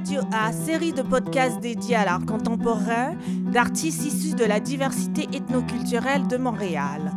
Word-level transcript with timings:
Radio 0.00 0.22
A, 0.32 0.50
série 0.50 0.94
de 0.94 1.02
podcasts 1.02 1.60
dédiés 1.60 1.96
à 1.96 2.06
l'art 2.06 2.24
contemporain 2.24 3.16
d'artistes 3.52 4.02
issus 4.02 4.34
de 4.34 4.46
la 4.46 4.58
diversité 4.58 5.28
ethnoculturelle 5.30 6.26
de 6.26 6.38
Montréal. 6.38 7.12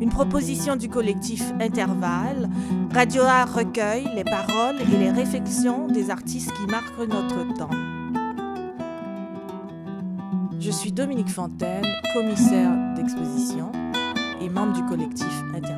Une 0.00 0.10
proposition 0.10 0.76
du 0.76 0.88
collectif 0.88 1.42
Intervalle, 1.60 2.48
Radio 2.94 3.22
A 3.22 3.44
recueille 3.44 4.08
les 4.14 4.22
paroles 4.22 4.76
et 4.80 4.98
les 4.98 5.10
réflexions 5.10 5.88
des 5.88 6.10
artistes 6.10 6.52
qui 6.52 6.66
marquent 6.66 7.08
notre 7.08 7.54
temps. 7.54 7.70
Je 10.60 10.70
suis 10.70 10.92
Dominique 10.92 11.30
Fontaine, 11.30 11.86
commissaire 12.14 12.70
d'exposition 12.94 13.72
et 14.40 14.48
membre 14.48 14.74
du 14.74 14.84
collectif 14.84 15.42
Intervalle. 15.56 15.77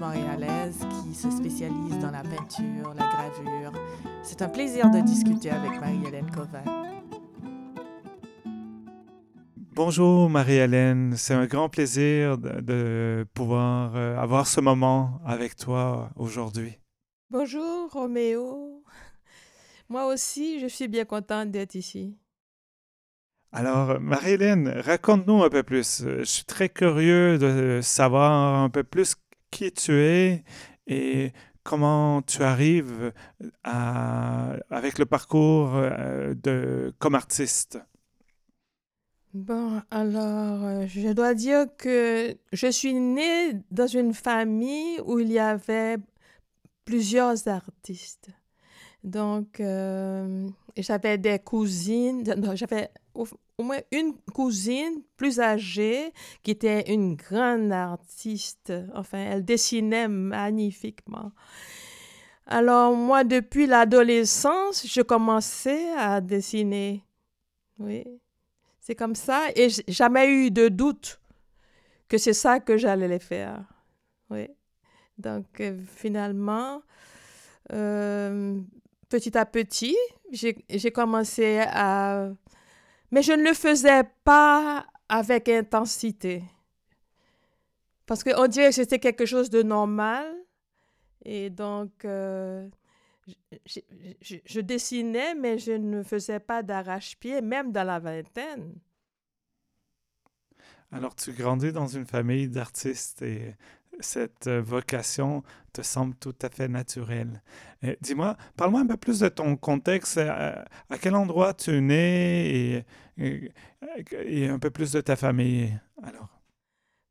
Montréalaise 0.00 0.78
qui 1.04 1.14
se 1.14 1.30
spécialise 1.30 1.98
dans 2.00 2.10
la 2.10 2.22
peinture, 2.22 2.94
la 2.96 3.06
gravure. 3.06 3.72
C'est 4.22 4.40
un 4.40 4.48
plaisir 4.48 4.90
de 4.90 5.00
discuter 5.00 5.50
avec 5.50 5.78
Marie-Hélène 5.78 6.30
Covin. 6.30 6.64
Bonjour 9.74 10.30
Marie-Hélène, 10.30 11.14
c'est 11.16 11.34
un 11.34 11.46
grand 11.46 11.68
plaisir 11.68 12.38
de, 12.38 12.60
de 12.60 13.26
pouvoir 13.34 13.94
euh, 13.94 14.16
avoir 14.16 14.46
ce 14.46 14.60
moment 14.60 15.20
avec 15.24 15.56
toi 15.56 16.10
aujourd'hui. 16.16 16.78
Bonjour 17.30 17.90
Roméo. 17.92 18.82
Moi 19.90 20.06
aussi, 20.06 20.60
je 20.60 20.66
suis 20.66 20.88
bien 20.88 21.04
contente 21.04 21.50
d'être 21.50 21.74
ici. 21.74 22.16
Alors, 23.52 24.00
Marie-Hélène, 24.00 24.68
raconte-nous 24.68 25.42
un 25.42 25.50
peu 25.50 25.62
plus. 25.62 26.04
Je 26.06 26.24
suis 26.24 26.44
très 26.44 26.68
curieux 26.68 27.36
de 27.38 27.80
savoir 27.82 28.62
un 28.62 28.70
peu 28.70 28.84
plus 28.84 29.16
qui 29.50 29.72
tu 29.72 29.92
es 29.92 30.44
et 30.86 31.32
comment 31.62 32.22
tu 32.22 32.42
arrives 32.42 33.12
à, 33.64 34.56
avec 34.70 34.98
le 34.98 35.06
parcours 35.06 35.74
euh, 35.74 36.34
de, 36.34 36.94
comme 36.98 37.14
artiste? 37.14 37.78
Bon, 39.32 39.80
alors, 39.92 40.64
euh, 40.64 40.86
je 40.88 41.12
dois 41.12 41.34
dire 41.34 41.66
que 41.78 42.36
je 42.52 42.66
suis 42.66 42.94
née 42.94 43.52
dans 43.70 43.86
une 43.86 44.12
famille 44.12 44.98
où 45.04 45.20
il 45.20 45.30
y 45.30 45.38
avait 45.38 45.98
plusieurs 46.84 47.46
artistes. 47.46 48.30
Donc, 49.04 49.60
euh, 49.60 50.48
j'avais 50.76 51.16
des 51.16 51.38
cousines, 51.38 52.24
j'avais 52.54 52.90
au, 53.14 53.26
moins 53.62 53.80
une 53.92 54.14
cousine 54.34 55.02
plus 55.16 55.40
âgée 55.40 56.12
qui 56.42 56.52
était 56.52 56.92
une 56.92 57.14
grande 57.16 57.72
artiste. 57.72 58.72
Enfin, 58.94 59.18
elle 59.18 59.44
dessinait 59.44 60.08
magnifiquement. 60.08 61.32
Alors, 62.46 62.96
moi, 62.96 63.22
depuis 63.22 63.66
l'adolescence, 63.66 64.86
je 64.86 65.02
commençais 65.02 65.90
à 65.96 66.20
dessiner. 66.20 67.04
Oui, 67.78 68.04
c'est 68.80 68.96
comme 68.96 69.14
ça. 69.14 69.46
Et 69.54 69.68
jamais 69.86 70.28
eu 70.28 70.50
de 70.50 70.68
doute 70.68 71.20
que 72.08 72.18
c'est 72.18 72.32
ça 72.32 72.58
que 72.58 72.76
j'allais 72.76 73.20
faire. 73.20 73.64
Oui. 74.30 74.48
Donc, 75.16 75.60
euh, 75.60 75.78
finalement, 75.86 76.82
euh, 77.72 78.60
petit 79.08 79.36
à 79.36 79.46
petit, 79.46 79.96
j'ai 80.32 80.90
commencé 80.92 81.60
à... 81.66 82.30
Mais 83.10 83.22
je 83.22 83.32
ne 83.32 83.42
le 83.42 83.54
faisais 83.54 84.04
pas 84.24 84.86
avec 85.08 85.48
intensité. 85.48 86.44
Parce 88.06 88.24
qu'on 88.24 88.46
dirait 88.46 88.68
que 88.68 88.74
c'était 88.74 88.98
quelque 88.98 89.26
chose 89.26 89.50
de 89.50 89.62
normal. 89.62 90.26
Et 91.24 91.50
donc, 91.50 92.04
euh, 92.04 92.68
je, 93.66 94.36
je, 94.44 94.60
dessinais, 94.60 95.34
mais 95.34 95.58
je 95.58 95.72
ne 95.72 96.02
faisais 96.02 96.40
pas 96.40 96.62
d'arrache-pied, 96.62 97.40
même 97.40 97.72
dans 97.72 97.84
la 97.84 97.98
vingtaine. 97.98 98.74
Alors, 100.92 101.14
tu 101.14 101.32
grandis 101.32 101.72
dans 101.72 101.86
une 101.86 102.06
famille 102.06 102.48
d'artistes 102.48 103.22
et 103.22 103.54
cette 104.00 104.48
vocation 104.48 105.42
te 105.72 105.82
semble 105.82 106.14
tout 106.16 106.34
à 106.42 106.48
fait 106.48 106.68
naturelle. 106.68 107.42
Dis-moi, 108.00 108.36
parle-moi 108.56 108.80
un 108.80 108.86
peu 108.86 108.96
plus 108.96 109.20
de 109.20 109.28
ton 109.28 109.56
contexte. 109.56 110.18
À, 110.18 110.64
à 110.88 110.98
quel 110.98 111.14
endroit 111.14 111.54
tu 111.54 111.76
es 111.76 111.80
né 111.80 112.84
et, 113.16 114.48
un 114.48 114.58
peu 114.58 114.70
plus 114.70 114.92
de 114.92 115.00
ta 115.00 115.16
famille, 115.16 115.78
alors? 116.02 116.40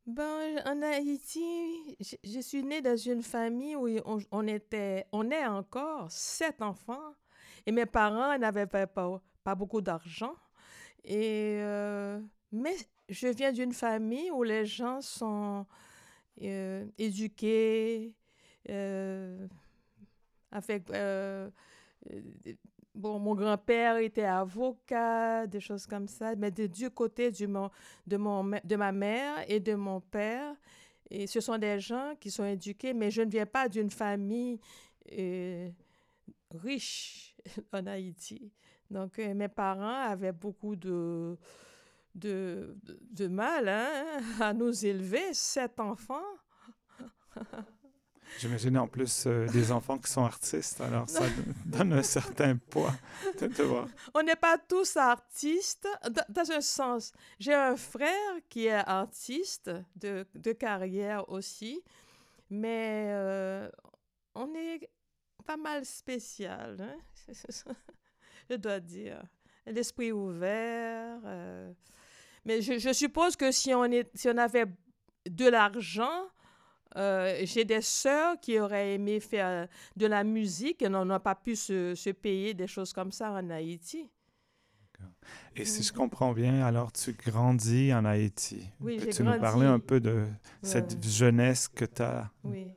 Ben, 0.06 0.60
en 0.66 0.82
Haïti, 0.82 1.96
je, 2.24 2.40
suis 2.40 2.64
née 2.64 2.82
dans 2.82 2.98
une 2.98 3.22
famille 3.22 3.76
où 3.76 3.88
on, 4.32 4.48
était, 4.48 5.06
on 5.12 5.30
est 5.30 5.46
encore 5.46 6.12
sept 6.12 6.64
enfants 6.64 7.14
et 7.68 7.72
mes 7.72 7.86
parents 7.86 8.36
n'avaient 8.40 8.66
pas, 8.66 9.20
beaucoup 9.56 9.82
d'argent. 9.82 10.34
Et, 11.04 11.60
euh, 11.62 12.20
mais 12.52 12.76
je 13.08 13.28
viens 13.28 13.52
d'une 13.52 13.74
famille 13.74 14.32
où 14.32 14.42
les 14.42 14.66
gens 14.66 15.00
sont 15.02 15.68
euh, 16.44 16.86
éduqués, 16.98 18.14
euh, 18.70 19.48
avec... 20.52 20.90
Euh, 20.92 21.50
bon, 22.96 23.20
mon 23.20 23.36
grand-père 23.36 23.98
était 23.98 24.24
avocat, 24.24 25.48
des 25.48 25.60
choses 25.60 25.86
comme 25.86 26.08
ça, 26.08 26.36
mais 26.36 26.52
de, 26.52 26.68
du 26.68 26.90
côté 26.90 27.32
du, 27.32 27.48
mon, 27.48 27.70
de, 28.08 28.18
mon, 28.18 28.44
de 28.44 28.76
ma 28.76 28.92
mère 28.92 29.44
et 29.48 29.60
de 29.60 29.74
mon 29.74 30.02
père, 30.02 30.56
et 31.10 31.26
ce 31.28 31.40
sont 31.40 31.58
des 31.58 31.80
gens 31.80 32.14
qui 32.20 32.30
sont 32.30 32.46
éduqués, 32.46 32.94
mais 32.94 33.10
je 33.10 33.22
ne 33.22 33.30
viens 33.30 33.46
pas 33.46 33.68
d'une 33.68 33.90
famille 33.90 34.60
euh, 35.18 35.70
riche 36.52 37.36
en 37.74 37.86
Haïti. 37.88 38.52
Donc, 38.92 39.20
euh, 39.20 39.34
mes 39.34 39.48
parents 39.48 40.02
avaient 40.10 40.32
beaucoup 40.32 40.76
de, 40.76 41.38
de, 42.16 42.76
de, 42.84 43.00
de 43.12 43.28
mal 43.28 43.68
hein, 43.68 44.22
à 44.40 44.54
nous 44.54 44.86
élever, 44.86 45.34
sept 45.34 45.80
enfants. 45.80 46.22
J'imagine 48.38 48.78
en 48.78 48.88
plus 48.88 49.26
euh, 49.26 49.48
des 49.48 49.72
enfants 49.72 49.98
qui 49.98 50.10
sont 50.12 50.24
artistes, 50.24 50.80
alors 50.82 51.10
ça 51.10 51.24
donne 51.66 51.94
un 51.94 52.04
certain 52.04 52.58
poids 52.58 52.94
de. 53.40 53.50
On 54.14 54.24
n'est 54.24 54.36
pas 54.36 54.58
tous 54.58 54.98
artistes, 54.98 55.88
dans 56.30 56.52
un 56.52 56.62
sens. 56.62 57.12
J'ai 57.40 57.54
un 57.54 57.76
frère 57.76 58.36
qui 58.48 58.68
est 58.68 58.72
artiste 58.88 59.72
de, 59.96 60.26
de 60.36 60.52
carrière 60.52 61.28
aussi, 61.30 61.84
mais 62.50 63.08
euh, 63.10 63.70
on 64.36 64.54
est 64.54 64.90
pas 65.46 65.58
mal 65.58 65.86
spécial, 65.86 66.78
hein? 66.80 67.34
je 68.50 68.56
dois 68.56 68.80
dire. 68.80 69.24
L'esprit 69.66 70.12
ouvert. 70.12 71.20
Euh, 71.26 71.72
mais 72.50 72.64
je, 72.64 72.80
je, 72.80 72.92
suppose 72.92 73.36
que 73.36 73.52
si 73.52 73.76
on, 73.76 73.86
est, 73.86 74.10
si 74.16 74.28
on 74.28 74.38
avait 74.38 74.66
de 75.30 75.48
l'argent, 75.48 76.26
euh, 76.98 77.42
j'ai 77.44 77.64
des 77.64 77.82
sœurs 77.82 78.40
qui 78.40 78.60
auraient 78.60 78.96
aimé 78.96 79.20
faire 79.20 79.68
de 79.96 80.08
la 80.08 80.24
musique 80.24 80.82
et 80.82 80.90
n'ont 80.90 81.20
pas 81.20 81.36
pu 81.36 81.56
se, 81.56 81.94
se, 81.94 82.10
payer 82.10 82.56
des 82.56 82.66
choses 82.66 82.92
comme 82.92 83.12
ça 83.12 83.34
en 83.34 83.52
Haïti. 83.52 84.10
Et 85.56 85.64
si 85.64 85.84
je 85.84 85.94
comprends 85.94 86.34
bien, 86.34 86.66
alors 86.66 86.92
tu 86.92 87.14
grandis 87.14 87.94
en 87.94 88.04
Haïti. 88.04 88.68
Oui, 88.80 88.98
Peux-tu 88.98 89.22
nous 89.22 89.40
parler 89.40 89.68
un 89.68 89.80
peu 89.80 90.00
de 90.00 90.26
cette 90.64 90.94
ouais. 90.94 91.02
jeunesse 91.04 91.68
que 91.68 91.86
tu 91.86 92.02
as? 92.02 92.32
Oui. 92.44 92.74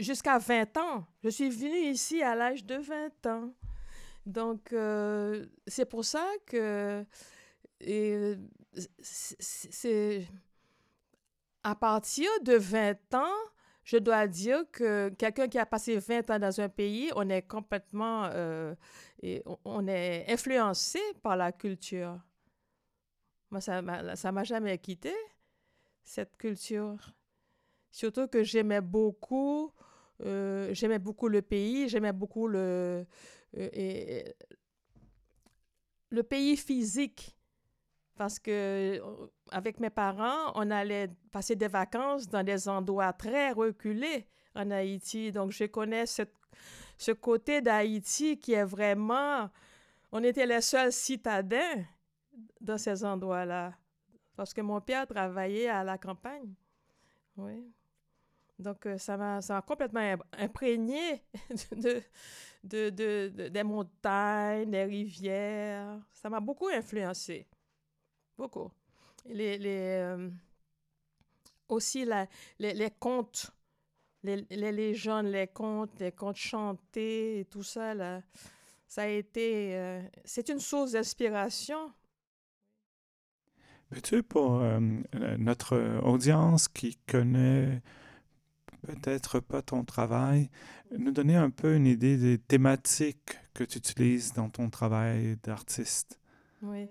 Jusqu'à 0.00 0.38
20 0.38 0.76
ans. 0.78 1.06
Je 1.22 1.28
suis 1.28 1.48
venue 1.48 1.92
ici 1.92 2.22
à 2.22 2.34
l'âge 2.34 2.64
de 2.64 2.74
20 2.74 3.26
ans. 3.26 3.52
Donc, 4.26 4.72
euh, 4.72 5.46
c'est 5.68 5.84
pour 5.84 6.04
ça 6.04 6.26
que 6.46 7.06
c'est 9.00 10.26
à 11.62 11.74
partir 11.74 12.30
de 12.42 12.54
20 12.54 13.14
ans, 13.14 13.34
je 13.82 13.96
dois 13.96 14.26
dire 14.26 14.64
que 14.72 15.08
quelqu'un 15.10 15.48
qui 15.48 15.58
a 15.58 15.66
passé 15.66 15.98
20 15.98 16.30
ans 16.30 16.38
dans 16.38 16.60
un 16.60 16.68
pays, 16.68 17.10
on 17.16 17.28
est 17.28 17.42
complètement, 17.42 18.28
euh, 18.32 18.74
et 19.22 19.42
on 19.64 19.86
est 19.86 20.26
influencé 20.28 20.98
par 21.22 21.36
la 21.36 21.52
culture. 21.52 22.18
Moi, 23.50 23.60
ça 23.60 23.80
ne 23.80 24.30
m'a 24.30 24.44
jamais 24.44 24.78
quitté, 24.78 25.12
cette 26.02 26.36
culture. 26.36 27.14
Surtout 27.90 28.28
que 28.28 28.42
j'aimais 28.42 28.80
beaucoup, 28.80 29.72
euh, 30.20 30.98
beaucoup 30.98 31.28
le 31.28 31.42
pays, 31.42 31.88
j'aimais 31.88 32.12
beaucoup 32.12 32.48
le, 32.48 33.06
euh, 33.56 34.22
le 36.10 36.22
pays 36.22 36.56
physique. 36.56 37.35
Parce 38.16 38.38
que 38.38 39.00
avec 39.50 39.78
mes 39.78 39.90
parents, 39.90 40.52
on 40.54 40.70
allait 40.70 41.10
passer 41.30 41.54
des 41.54 41.68
vacances 41.68 42.28
dans 42.28 42.42
des 42.42 42.68
endroits 42.68 43.12
très 43.12 43.52
reculés 43.52 44.26
en 44.54 44.70
Haïti. 44.70 45.30
Donc, 45.30 45.52
je 45.52 45.64
connais 45.64 46.06
ce, 46.06 47.12
côté 47.12 47.60
d'Haïti 47.60 48.38
qui 48.38 48.54
est 48.54 48.64
vraiment... 48.64 49.50
On 50.10 50.22
était 50.22 50.46
les 50.46 50.62
seuls 50.62 50.92
citadins 50.92 51.84
dans 52.60 52.78
ces 52.78 53.04
endroits-là. 53.04 53.74
Parce 54.34 54.54
que 54.54 54.62
mon 54.62 54.80
père 54.80 55.06
travaillait 55.06 55.68
à 55.68 55.84
la 55.84 55.98
campagne. 55.98 56.54
Oui. 57.36 57.70
Donc, 58.58 58.86
euh, 58.86 58.96
ça 58.96 59.16
m'a 59.18 59.62
complètement 59.62 60.16
imprégné 60.32 61.22
de, 62.62 63.48
des 63.48 63.62
montagnes, 63.62 64.70
des 64.70 64.84
rivières. 64.84 66.00
Ça 66.12 66.30
m'a 66.30 66.40
beaucoup 66.40 66.68
influencé. 66.68 67.46
Beaucoup. 68.38 68.70
Les, 69.26 69.58
les 69.58 69.98
euh, 70.00 70.30
aussi 71.68 72.04
la, 72.04 72.26
les, 72.58 72.74
les, 72.74 72.90
contes, 72.90 73.50
les, 74.22 74.46
les, 74.50 74.72
légendes, 74.72 75.26
les 75.26 75.48
contes, 75.48 75.98
les 75.98 76.12
contes 76.12 76.36
chantés 76.36 77.40
et 77.40 77.44
tout 77.44 77.62
ça, 77.62 77.94
là, 77.94 78.22
ça 78.86 79.02
a 79.02 79.06
été... 79.08 79.74
Euh, 79.74 80.02
c'est 80.24 80.48
une 80.48 80.60
source 80.60 80.92
d'inspiration. 80.92 81.92
Peux-tu, 83.88 84.24
pour 84.24 84.60
notre 85.38 86.00
audience 86.02 86.66
qui 86.66 86.96
connaît 87.06 87.80
peut-être 88.86 89.40
pas 89.40 89.62
ton 89.62 89.84
travail, 89.84 90.50
nous 90.96 91.10
donner 91.10 91.36
un 91.36 91.50
peu 91.50 91.74
une 91.74 91.86
idée 91.86 92.16
des 92.16 92.38
thématiques 92.38 93.38
que 93.54 93.64
tu 93.64 93.78
utilises 93.78 94.32
dans 94.32 94.48
ton 94.48 94.70
travail 94.70 95.36
d'artiste. 95.42 96.20
Oui. 96.62 96.88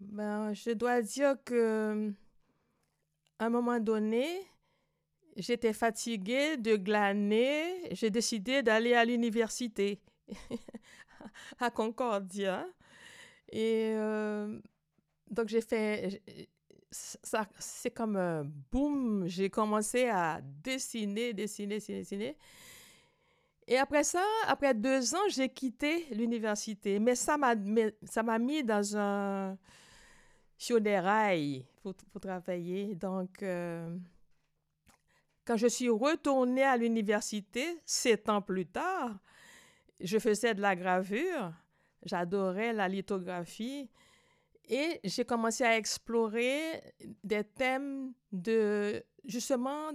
Ben, 0.00 0.52
je 0.52 0.70
dois 0.70 1.00
dire 1.02 1.36
que 1.44 2.12
à 3.38 3.46
un 3.46 3.50
moment 3.50 3.80
donné, 3.80 4.26
j'étais 5.36 5.72
fatiguée 5.72 6.56
de 6.56 6.76
glaner. 6.76 7.94
J'ai 7.94 8.10
décidé 8.10 8.62
d'aller 8.62 8.94
à 8.94 9.04
l'université 9.04 10.00
à 11.58 11.70
Concordia. 11.70 12.66
Et 13.50 13.92
euh, 13.94 14.58
donc, 15.30 15.48
j'ai 15.48 15.60
fait, 15.60 16.22
ça, 16.90 17.46
c'est 17.58 17.90
comme 17.90 18.16
un 18.16 18.44
boum. 18.44 19.26
J'ai 19.26 19.50
commencé 19.50 20.08
à 20.08 20.40
dessiner, 20.42 21.32
dessiner, 21.32 21.76
dessiner, 21.76 21.98
dessiner. 21.98 22.36
Et 23.68 23.76
après 23.78 24.04
ça, 24.04 24.24
après 24.46 24.74
deux 24.74 25.14
ans, 25.14 25.28
j'ai 25.28 25.48
quitté 25.48 26.06
l'université. 26.14 26.98
Mais 27.00 27.14
ça 27.16 27.36
m'a, 27.36 27.54
ça 28.04 28.22
m'a 28.22 28.38
mis 28.38 28.62
dans 28.62 28.96
un... 28.96 29.58
sur 30.66 30.80
des 30.80 30.98
rails 30.98 31.64
pour, 31.80 31.94
pour 31.94 32.20
travailler. 32.20 32.96
Donc, 32.96 33.40
euh, 33.42 33.96
quand 35.44 35.56
je 35.56 35.68
suis 35.68 35.88
retournée 35.88 36.64
à 36.64 36.76
l'université, 36.76 37.78
sept 37.84 38.28
ans 38.28 38.42
plus 38.42 38.66
tard, 38.66 39.16
je 40.00 40.18
faisais 40.18 40.54
de 40.54 40.60
la 40.60 40.74
gravure. 40.74 41.52
J'adorais 42.04 42.72
la 42.72 42.88
lithographie. 42.88 43.88
Et 44.68 44.98
j'ai 45.04 45.24
commencé 45.24 45.62
à 45.62 45.76
explorer 45.76 46.82
des 47.22 47.44
thèmes 47.44 48.12
de, 48.32 49.04
justement, 49.24 49.92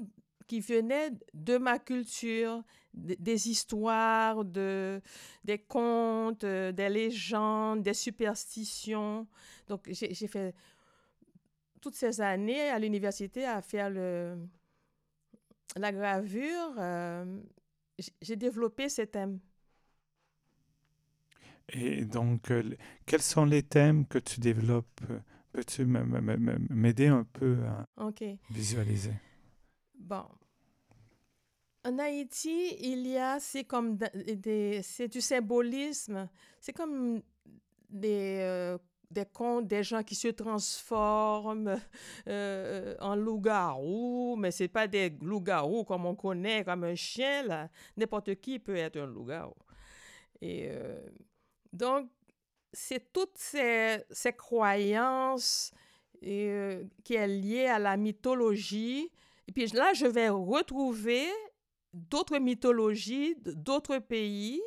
qui 0.47 0.61
venaient 0.61 1.11
de 1.33 1.57
ma 1.57 1.79
culture, 1.79 2.63
des 2.93 3.49
histoires, 3.49 4.43
de, 4.43 5.01
des 5.43 5.59
contes, 5.59 6.45
des 6.45 6.89
légendes, 6.89 7.81
des 7.83 7.93
superstitions. 7.93 9.27
Donc, 9.67 9.87
j'ai 9.89 10.27
fait 10.27 10.53
toutes 11.81 11.95
ces 11.95 12.21
années 12.21 12.69
à 12.69 12.79
l'université 12.79 13.45
à 13.45 13.61
faire 13.61 13.89
le, 13.89 14.37
la 15.75 15.91
gravure. 15.91 16.75
Euh, 16.77 17.41
j'ai 18.21 18.35
développé 18.35 18.89
ces 18.89 19.07
thèmes. 19.07 19.39
Et 21.69 22.05
donc, 22.05 22.51
euh, 22.51 22.63
quels 23.05 23.21
sont 23.21 23.45
les 23.45 23.63
thèmes 23.63 24.05
que 24.05 24.19
tu 24.19 24.39
développes? 24.39 25.01
Peux-tu 25.53 25.85
m'aider 25.85 27.07
un 27.07 27.25
peu 27.33 27.57
à 27.65 27.85
visualiser? 28.49 29.13
Bon. 29.95 30.25
En 31.83 31.97
Haïti, 31.97 32.75
il 32.79 33.07
y 33.07 33.17
a, 33.17 33.39
c'est 33.39 33.63
comme 33.63 33.97
des, 33.97 34.81
c'est 34.83 35.07
du 35.07 35.21
symbolisme. 35.21 36.29
C'est 36.59 36.73
comme 36.73 37.21
des, 37.89 38.37
euh, 38.41 38.77
des 39.09 39.25
contes, 39.25 39.67
des 39.67 39.83
gens 39.83 40.03
qui 40.03 40.15
se 40.15 40.27
transforment 40.27 41.79
euh, 42.27 42.95
en 42.99 43.15
loup-garou, 43.15 44.35
mais 44.37 44.51
c'est 44.51 44.67
pas 44.67 44.87
des 44.87 45.09
loups-garous 45.21 45.85
comme 45.85 46.05
on 46.05 46.15
connaît, 46.15 46.63
comme 46.63 46.83
un 46.83 46.95
chien, 46.95 47.43
là. 47.43 47.69
N'importe 47.97 48.35
qui 48.35 48.59
peut 48.59 48.75
être 48.75 48.97
un 48.97 49.07
loup-garou. 49.07 49.55
Et 50.41 50.71
donc, 51.71 52.09
c'est 52.73 53.11
toutes 53.11 53.37
ces, 53.37 54.05
croyances 54.37 55.71
euh, 56.23 56.83
qui 57.03 57.15
est 57.15 57.27
liées 57.27 57.67
à 57.67 57.79
la 57.79 57.97
mythologie. 57.97 59.11
Et 59.47 59.51
puis 59.51 59.67
là, 59.67 59.93
je 59.93 60.05
vais 60.05 60.29
retrouver 60.29 61.27
d'autres 61.93 62.37
mythologies 62.39 63.35
d'autres 63.45 63.99
pays 63.99 64.61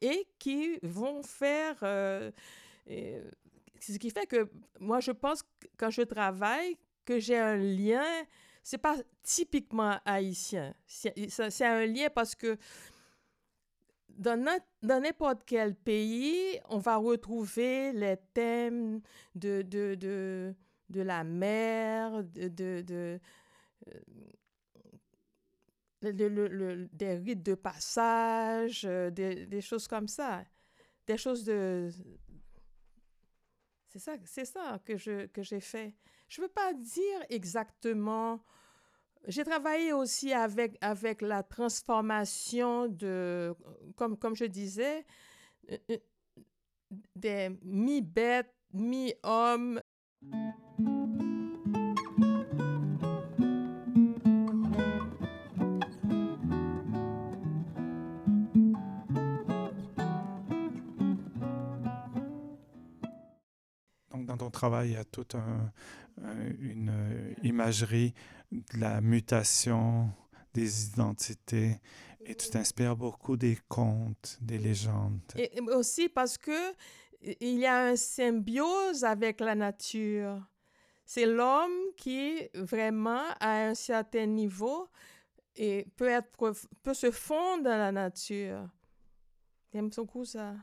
et 0.00 0.26
qui 0.38 0.78
vont 0.82 1.22
faire... 1.22 1.76
Euh, 1.82 2.30
ce 3.80 3.96
qui 3.98 4.10
fait 4.10 4.26
que 4.26 4.50
moi, 4.78 5.00
je 5.00 5.10
pense 5.10 5.42
quand 5.76 5.90
je 5.90 6.02
travaille, 6.02 6.76
que 7.04 7.18
j'ai 7.18 7.38
un 7.38 7.56
lien, 7.56 8.04
c'est 8.62 8.78
pas 8.78 8.96
typiquement 9.22 9.98
haïtien. 10.04 10.74
C'est 10.86 11.64
un 11.64 11.86
lien 11.86 12.08
parce 12.14 12.34
que 12.34 12.56
dans 14.08 14.38
n'importe 14.82 15.42
quel 15.46 15.74
pays, 15.74 16.60
on 16.68 16.78
va 16.78 16.96
retrouver 16.96 17.92
les 17.92 18.16
thèmes 18.34 19.00
de, 19.34 19.62
de, 19.62 19.94
de, 19.94 20.54
de 20.90 21.00
la 21.00 21.24
mer, 21.24 22.22
de, 22.24 22.82
de, 22.82 23.18
euh, 26.04 26.88
des 26.92 27.14
rites 27.14 27.42
de 27.42 27.54
passage, 27.54 28.82
euh, 28.84 29.10
des, 29.10 29.46
des, 29.46 29.60
choses 29.60 29.86
comme 29.86 30.08
ça. 30.08 30.44
Des 31.06 31.16
choses 31.16 31.44
de... 31.44 31.90
C'est 33.88 33.98
ça, 33.98 34.14
c'est 34.24 34.44
ça 34.44 34.80
que, 34.84 34.96
je, 34.96 35.26
que 35.26 35.42
j'ai 35.42 35.60
fait. 35.60 35.94
Je 36.28 36.40
ne 36.40 36.46
veux 36.46 36.52
pas 36.52 36.72
dire 36.74 37.24
exactement 37.28 38.44
j'ai 39.26 39.44
travaillé 39.44 39.92
aussi 39.92 40.32
avec, 40.32 40.76
avec 40.80 41.22
la 41.22 41.42
transformation 41.42 42.88
de, 42.88 43.54
comme, 43.96 44.16
comme 44.16 44.34
je 44.34 44.46
disais, 44.46 45.04
euh, 45.70 45.76
euh, 45.90 45.98
des 47.14 47.50
mi-bêtes, 47.62 48.54
mi-hommes. 48.72 49.80
Travail, 64.60 64.94
a 64.96 65.04
toute 65.04 65.34
un, 65.34 65.72
une 66.58 66.92
imagerie 67.42 68.12
de 68.52 68.78
la 68.78 69.00
mutation 69.00 70.10
des 70.52 70.88
identités 70.88 71.80
et 72.26 72.34
tu 72.34 72.50
t'inspires 72.50 72.94
beaucoup 72.94 73.36
des 73.38 73.58
contes, 73.68 74.36
des 74.42 74.58
légendes. 74.58 75.20
Et 75.36 75.60
aussi 75.60 76.10
parce 76.10 76.36
que 76.36 76.74
il 77.22 77.58
y 77.58 77.66
a 77.66 77.86
un 77.86 77.96
symbiose 77.96 79.04
avec 79.04 79.40
la 79.40 79.54
nature. 79.54 80.38
C'est 81.06 81.26
l'homme 81.26 81.92
qui 81.96 82.48
vraiment 82.54 83.24
à 83.40 83.68
un 83.68 83.74
certain 83.74 84.26
niveau 84.26 84.88
et 85.56 85.86
peut 85.96 86.10
peut 86.82 86.94
se 86.94 87.10
fondre 87.10 87.64
dans 87.64 87.78
la 87.78 87.92
nature. 87.92 88.68
J'aime 89.72 89.88
beaucoup 89.88 90.24
ça? 90.24 90.54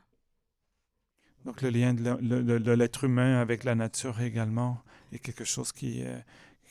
Donc 1.48 1.62
le 1.62 1.70
lien 1.70 1.94
de 1.94 2.72
l'être 2.74 3.06
humain 3.06 3.40
avec 3.40 3.64
la 3.64 3.74
nature 3.74 4.20
également 4.20 4.84
est 5.14 5.20
quelque 5.20 5.46
chose 5.46 5.72
qui, 5.72 6.04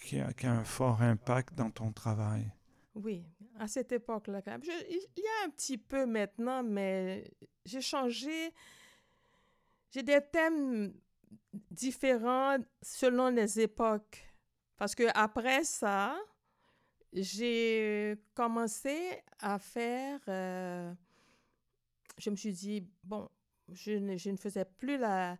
qui 0.03 0.19
a, 0.21 0.29
un 0.45 0.65
fort 0.65 1.01
impact 1.01 1.55
dans 1.55 1.71
ton 1.71 1.93
travail. 1.93 2.53
Oui, 2.95 3.25
à 3.59 3.69
cette 3.69 3.93
époque-là, 3.93 4.43
il 4.47 5.23
y 5.23 5.27
a 5.27 5.47
un 5.47 5.49
petit 5.49 5.79
peu 5.79 6.05
maintenant, 6.05 6.63
mais 6.63 7.25
j'ai 7.65 7.81
changé. 7.81 8.53
J'ai 9.93 10.03
des 10.03 10.21
thèmes 10.31 10.93
différents 11.71 12.59
selon 12.83 13.31
les 13.31 13.59
époques. 13.59 14.31
Parce 14.77 14.95
que 14.95 15.05
après 15.15 15.65
ça, 15.65 16.19
j'ai 17.15 18.19
commencé 18.35 19.23
à 19.41 19.59
faire. 19.59 20.21
Euh, 20.29 20.93
je 22.19 22.29
me 22.29 22.37
suis 22.37 22.53
dit, 22.53 22.87
bon, 23.03 23.27
je 23.73 23.93
ne, 23.93 24.17
je 24.17 24.31
ne 24.31 24.37
faisais 24.37 24.65
plus 24.65 24.99
la, 24.99 25.39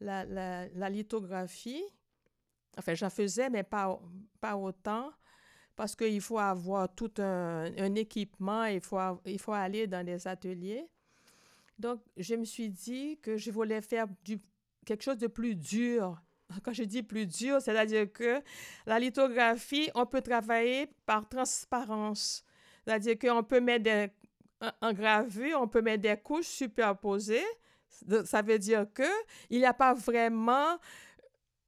la, 0.00 0.24
la, 0.24 0.68
la 0.68 0.90
lithographie 0.90 1.82
Enfin, 2.78 2.94
j'en 2.94 3.10
faisais, 3.10 3.50
mais 3.50 3.62
pas, 3.62 4.00
pas 4.40 4.56
autant 4.56 5.12
parce 5.76 5.96
qu'il 5.96 6.20
faut 6.20 6.38
avoir 6.38 6.94
tout 6.94 7.12
un, 7.18 7.94
équipement, 7.94 8.64
il 8.64 8.80
faut, 8.80 8.98
il 9.24 9.38
faut 9.38 9.52
aller 9.52 9.86
dans 9.86 10.04
des 10.04 10.26
ateliers. 10.26 10.86
Donc, 11.78 12.00
je 12.16 12.34
me 12.34 12.44
suis 12.44 12.70
dit 12.70 13.18
que 13.20 13.36
je 13.36 13.50
voulais 13.50 13.80
faire 13.80 14.06
du, 14.24 14.38
quelque 14.84 15.02
chose 15.02 15.18
de 15.18 15.26
plus 15.26 15.54
dur. 15.54 16.20
Quand 16.62 16.72
je 16.72 16.84
dis 16.84 17.02
plus 17.02 17.26
dur, 17.26 17.60
c'est-à-dire 17.60 18.12
que 18.12 18.42
la 18.86 18.98
lithographie, 18.98 19.90
on 19.94 20.06
peut 20.06 20.20
travailler 20.20 20.88
par 21.06 21.28
transparence. 21.28 22.44
C'est-à-dire 22.84 23.18
qu'on 23.18 23.42
peut 23.42 23.60
mettre 23.60 23.84
des, 23.84 24.08
en 24.80 24.92
gravure, 24.92 25.58
on 25.60 25.68
peut 25.68 25.82
mettre 25.82 26.02
des 26.02 26.16
couches 26.16 26.46
superposées. 26.46 27.44
Ça 28.24 28.42
veut 28.42 28.58
dire 28.58 28.86
qu'il 28.94 29.58
n'y 29.58 29.64
a 29.64 29.74
pas 29.74 29.94
vraiment 29.94 30.78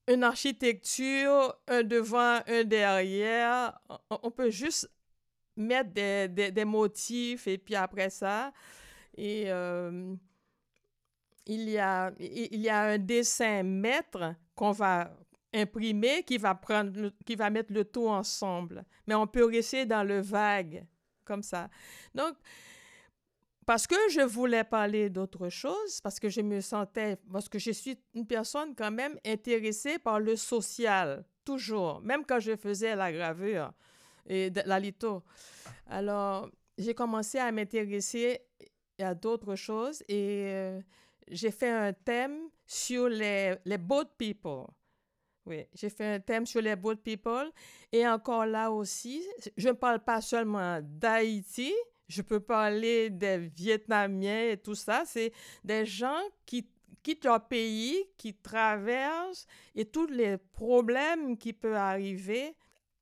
une 0.08 0.24
architecture, 0.24 1.54
un 1.68 1.82
devant, 1.82 2.40
un 2.46 2.64
derrière. 2.64 3.78
On 4.10 4.30
peut 4.30 4.50
juste 4.50 4.90
mettre 5.56 5.90
des, 5.90 6.50
des, 6.50 6.64
motifs 6.64 7.46
et 7.46 7.58
puis 7.58 7.76
après 7.76 8.10
ça, 8.10 8.52
et, 9.16 9.44
euh, 9.46 10.14
il, 11.46 11.68
y 11.68 11.78
a, 11.78 12.12
il 12.18 12.60
y 12.60 12.68
a 12.68 12.80
un 12.80 12.98
dessin 12.98 13.62
maître 13.62 14.34
qu'on 14.54 14.72
va 14.72 15.10
imprimer 15.52 16.24
qui 16.24 16.36
va, 16.38 16.54
prendre, 16.54 17.12
qui 17.24 17.36
va 17.36 17.50
mettre 17.50 17.72
le 17.72 17.84
tout 17.84 18.08
ensemble. 18.08 18.84
Mais 19.06 19.14
on 19.14 19.26
peut 19.26 19.44
rester 19.44 19.86
dans 19.86 20.02
le 20.02 20.20
vague, 20.20 20.84
comme 21.24 21.42
ça. 21.42 21.68
Donc, 22.14 22.34
parce 23.66 23.86
que 23.86 23.96
je 24.10 24.20
voulais 24.20 24.64
parler 24.64 25.10
d'autre 25.10 25.48
chose, 25.48 26.00
parce 26.02 26.20
que 26.20 26.28
je 26.28 26.40
me 26.40 26.60
sentais, 26.60 27.16
parce 27.32 27.48
que 27.48 27.58
je 27.58 27.70
suis 27.70 27.98
une 28.14 28.26
personne 28.26 28.74
quand 28.74 28.90
même 28.90 29.18
intéressée 29.24 29.98
par 29.98 30.20
le 30.20 30.36
social, 30.36 31.24
toujours, 31.44 32.00
même 32.00 32.24
quand 32.24 32.40
je 32.40 32.56
faisais 32.56 32.94
la 32.94 33.12
gravure 33.12 33.72
et 34.26 34.50
la 34.66 34.78
litho. 34.78 35.22
Alors, 35.86 36.50
j'ai 36.78 36.94
commencé 36.94 37.38
à 37.38 37.50
m'intéresser 37.52 38.40
à 38.98 39.14
d'autres 39.14 39.56
choses 39.56 40.02
et 40.08 40.46
euh, 40.46 40.80
j'ai 41.28 41.50
fait 41.50 41.70
un 41.70 41.92
thème 41.92 42.48
sur 42.66 43.08
les, 43.08 43.56
les 43.64 43.78
boat 43.78 44.06
people. 44.18 44.66
Oui, 45.46 45.66
j'ai 45.74 45.90
fait 45.90 46.14
un 46.14 46.20
thème 46.20 46.46
sur 46.46 46.62
les 46.62 46.74
boat 46.74 46.96
people. 46.96 47.50
Et 47.92 48.06
encore 48.06 48.46
là 48.46 48.70
aussi, 48.70 49.22
je 49.56 49.68
ne 49.68 49.74
parle 49.74 50.00
pas 50.00 50.20
seulement 50.20 50.80
d'Haïti, 50.82 51.72
je 52.08 52.22
peux 52.22 52.40
parler 52.40 53.10
des 53.10 53.38
Vietnamiens 53.38 54.50
et 54.50 54.56
tout 54.56 54.74
ça. 54.74 55.04
C'est 55.06 55.32
des 55.64 55.84
gens 55.86 56.20
qui 56.46 56.66
quittent 57.02 57.24
leur 57.24 57.46
pays, 57.46 57.96
qui 58.16 58.34
traversent 58.34 59.46
et 59.74 59.84
tous 59.84 60.06
les 60.06 60.38
problèmes 60.38 61.36
qui 61.36 61.52
peuvent 61.52 61.74
arriver 61.74 62.54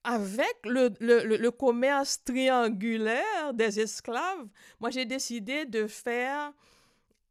avec 0.04 0.56
le, 0.64 0.90
le, 1.00 1.37
le 1.37 1.50
commerce 1.50 2.23
triangulaire 2.25 3.54
des 3.54 3.78
esclaves. 3.78 4.47
Moi, 4.80 4.90
j'ai 4.90 5.04
décidé 5.04 5.64
de 5.64 5.87
faire 5.87 6.52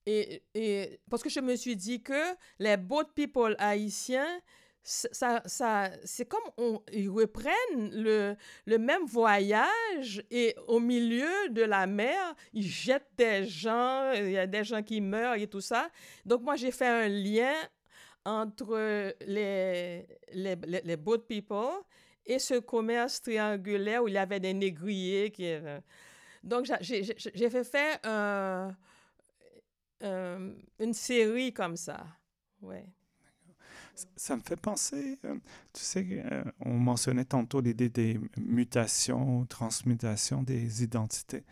et, 0.05 0.41
et, 0.55 0.99
parce 1.09 1.21
que 1.21 1.29
je 1.29 1.39
me 1.39 1.55
suis 1.55 1.75
dit 1.75 2.01
que 2.01 2.35
les 2.57 2.77
boat 2.77 3.05
people 3.13 3.55
haïtiens, 3.59 4.41
ça, 4.83 5.41
ça, 5.45 5.91
c'est 6.03 6.25
comme 6.25 6.43
on, 6.57 6.81
ils 6.91 7.09
reprennent 7.09 7.91
le, 7.91 8.35
le 8.65 8.77
même 8.77 9.05
voyage 9.05 10.23
et 10.31 10.55
au 10.67 10.79
milieu 10.79 11.49
de 11.49 11.61
la 11.61 11.85
mer, 11.85 12.35
ils 12.53 12.67
jettent 12.67 13.11
des 13.17 13.45
gens, 13.45 14.11
il 14.13 14.31
y 14.31 14.37
a 14.37 14.47
des 14.47 14.63
gens 14.63 14.81
qui 14.81 14.99
meurent 14.99 15.35
et 15.35 15.47
tout 15.47 15.61
ça. 15.61 15.89
Donc 16.25 16.41
moi, 16.41 16.55
j'ai 16.55 16.71
fait 16.71 16.87
un 16.87 17.07
lien 17.07 17.53
entre 18.25 19.13
les, 19.25 20.07
les, 20.33 20.55
les, 20.83 20.97
boat 20.97 21.19
people 21.27 21.83
et 22.25 22.39
ce 22.39 22.59
commerce 22.59 23.21
triangulaire 23.21 24.03
où 24.03 24.07
il 24.07 24.15
y 24.15 24.17
avait 24.17 24.39
des 24.39 24.53
négriers. 24.53 25.31
Qui, 25.31 25.45
euh, 25.45 25.79
donc 26.43 26.65
j'ai 26.81 27.49
fait 27.49 27.63
faire 27.63 27.99
un, 28.03 28.75
une 30.79 30.93
série 30.93 31.53
comme 31.53 31.77
ça. 31.77 32.05
Ouais. 32.61 32.85
Ça 34.15 34.35
me 34.35 34.41
fait 34.41 34.59
penser, 34.59 35.19
euh, 35.25 35.35
tu 35.73 35.81
sais, 35.81 36.23
euh, 36.31 36.43
on 36.61 36.73
mentionnait 36.73 37.25
tantôt 37.25 37.61
l'idée 37.61 37.89
des 37.89 38.19
mutations, 38.37 39.45
transmutations 39.45 40.41
des 40.43 40.83
identités. 40.83 41.43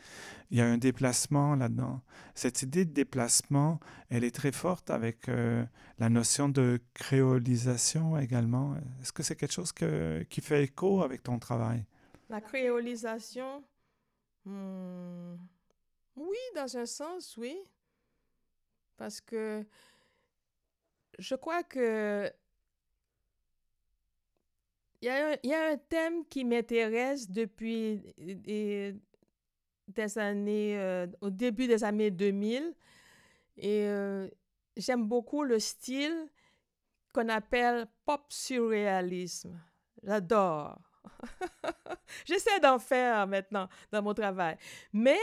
Il 0.50 0.58
y 0.58 0.62
a 0.62 0.66
un 0.66 0.78
déplacement 0.78 1.56
là-dedans. 1.56 2.02
Cette 2.36 2.62
idée 2.62 2.86
de 2.86 2.94
déplacement, 2.94 3.80
elle 4.10 4.24
est 4.24 4.34
très 4.34 4.52
forte 4.52 4.90
avec 4.90 5.30
euh, 5.30 5.64
la 6.00 6.10
notion 6.10 6.50
de 6.50 6.80
créolisation 6.94 8.18
également. 8.18 8.76
Est-ce 9.02 9.12
que 9.12 9.22
c'est 9.22 9.36
quelque 9.36 9.54
chose 9.54 9.72
que, 9.72 10.24
qui 10.30 10.42
fait 10.42 10.64
écho 10.64 11.04
avec 11.04 11.24
ton 11.24 11.38
travail? 11.40 11.86
La 12.30 12.42
créolisation, 12.42 13.64
hmm, 14.46 15.36
oui, 16.16 16.38
dans 16.56 16.78
un 16.78 16.86
sens, 16.86 17.36
oui. 17.38 17.58
Parce 18.98 19.22
que 19.22 19.66
je 21.20 21.36
crois 21.36 21.64
que 21.64 22.32
il 25.02 25.08
y, 25.44 25.54
a 25.54 25.70
un, 25.72 25.78
thème 25.78 26.26
qui 26.26 26.44
m'intéresse 26.44 27.30
depuis 27.30 28.02
des, 28.18 28.98
années, 30.18 30.78
euh, 30.78 31.08
au 31.22 31.30
début 31.30 31.68
des 31.68 31.86
années 31.86 32.12
2000. 32.12 32.74
Et 33.56 33.86
euh, 33.86 34.28
j'aime 34.76 35.06
beaucoup 35.06 35.44
le 35.44 35.58
style 35.58 36.28
qu'on 37.14 37.30
appelle 37.30 37.88
pop 38.06 38.26
surréalisme. 38.28 39.58
J'adore. 40.04 40.78
J'essaie 42.26 42.60
d'en 42.60 42.78
faire 42.78 43.26
maintenant 43.26 43.70
dans 43.94 44.02
mon 44.02 44.14
travail. 44.14 44.58
Mais, 44.92 45.20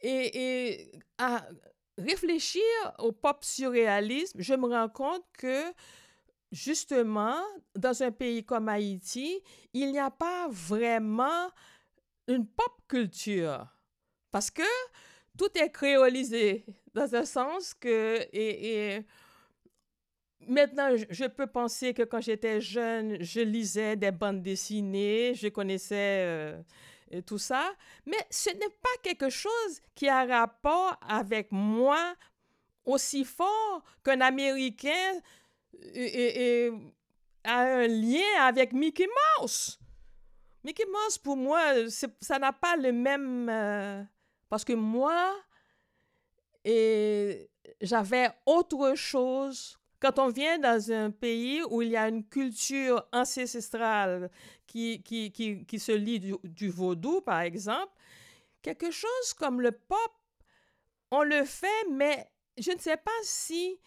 et, 0.00 0.70
et 0.70 0.92
à, 1.18 1.44
réfléchir 2.02 2.62
au 2.98 3.12
pop 3.12 3.44
surréalisme, 3.44 4.40
je 4.40 4.54
me 4.54 4.68
rends 4.68 4.88
compte 4.88 5.24
que 5.38 5.62
justement, 6.52 7.40
dans 7.74 8.02
un 8.02 8.12
pays 8.12 8.44
comme 8.44 8.68
Haïti, 8.68 9.40
il 9.72 9.90
n'y 9.90 9.98
a 9.98 10.10
pas 10.10 10.48
vraiment 10.50 11.50
une 12.28 12.46
pop 12.46 12.72
culture. 12.88 13.66
Parce 14.30 14.50
que 14.50 14.62
tout 15.36 15.50
est 15.54 15.70
créolisé 15.70 16.64
dans 16.94 17.14
un 17.14 17.24
sens 17.24 17.74
que 17.74 18.18
et, 18.32 19.04
maintenant 20.46 20.90
je 21.08 21.24
peux 21.24 21.46
penser 21.46 21.94
que 21.94 22.02
quand 22.02 22.20
j'étais 22.20 22.60
jeune, 22.60 23.22
je 23.22 23.40
lisais 23.40 23.96
des 23.96 24.10
bandes 24.10 24.42
dessinées, 24.42 25.32
je 25.34 25.48
connaissais 25.48 26.24
euh, 26.26 26.62
et 27.12 27.22
tout 27.22 27.38
ça, 27.38 27.72
mais 28.06 28.16
ce 28.30 28.50
n'est 28.50 28.74
pas 28.82 28.96
quelque 29.02 29.28
chose 29.28 29.80
qui 29.94 30.08
a 30.08 30.24
rapport 30.24 30.98
avec 31.06 31.52
moi 31.52 32.14
aussi 32.84 33.24
fort 33.24 33.84
qu'un 34.02 34.20
Américain 34.20 35.20
et, 35.94 36.70
a 37.44 37.60
un 37.60 37.86
lien 37.86 38.40
avec 38.40 38.72
Mickey 38.72 39.06
Mouse. 39.40 39.78
Mickey 40.64 40.84
Mouse, 40.86 41.18
pour 41.18 41.36
moi, 41.36 41.60
ça 41.88 42.38
n'a 42.38 42.52
pas 42.52 42.76
le 42.76 42.92
même... 42.92 43.48
Euh, 43.50 44.02
parce 44.48 44.64
que 44.64 44.74
moi, 44.74 45.34
j'avais 47.80 48.30
autre 48.46 48.94
chose 48.94 49.78
quand 50.00 50.18
on 50.18 50.28
vient 50.28 50.58
dans 50.58 50.90
un 50.92 51.10
pays 51.10 51.62
où 51.70 51.82
il 51.82 51.90
y 51.90 51.96
a 51.96 52.08
une 52.08 52.24
culture 52.24 53.06
ancestrale 53.12 54.30
qui, 54.72 55.02
qui, 55.02 55.30
qui, 55.30 55.66
qui 55.66 55.78
se 55.78 55.92
lie 55.92 56.18
du, 56.18 56.68
vaudou, 56.70 57.20
par 57.20 57.40
exemple, 57.40 57.92
quelque 58.62 58.90
chose 58.90 59.34
comme 59.36 59.60
le 59.60 59.70
pop, 59.72 60.12
on 61.10 61.22
le 61.22 61.44
fait, 61.44 61.86
mais 61.90 62.26
je 62.56 62.70
ne 62.72 62.78
sais 62.78 62.96
pas 62.96 63.10
si 63.22 63.78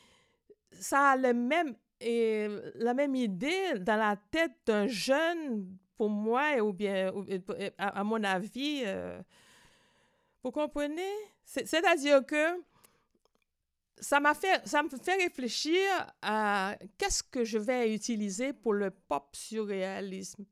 ça 0.71 1.11
a 1.11 1.17
le 1.17 1.33
même, 1.33 1.75
et 1.99 2.47
la 2.75 2.93
même 2.93 3.15
idée 3.15 3.79
dans 3.79 3.97
la 3.97 4.15
tête 4.29 4.51
d'un 4.67 4.87
jeune, 4.87 5.75
pour 5.97 6.09
moi, 6.09 6.61
ou 6.61 6.71
bien, 6.71 7.11
à, 7.79 8.03
mon 8.03 8.23
avis. 8.23 8.83
Euh, 8.85 9.19
vous 10.43 10.51
comprenez? 10.51 11.15
C'est-à-dire 11.45 12.23
que 12.27 12.61
ça 13.99 14.19
m'a 14.19 14.35
fait, 14.35 14.61
ça 14.67 14.83
me 14.83 14.89
fait 14.89 15.15
réfléchir 15.15 15.81
à 16.21 16.77
qu'est-ce 16.99 17.23
que 17.23 17.43
je 17.43 17.57
vais 17.57 17.95
utiliser 17.95 18.53
pour 18.53 18.73
le 18.73 18.91
pop 18.91 19.35
surréalisme. 19.35 20.45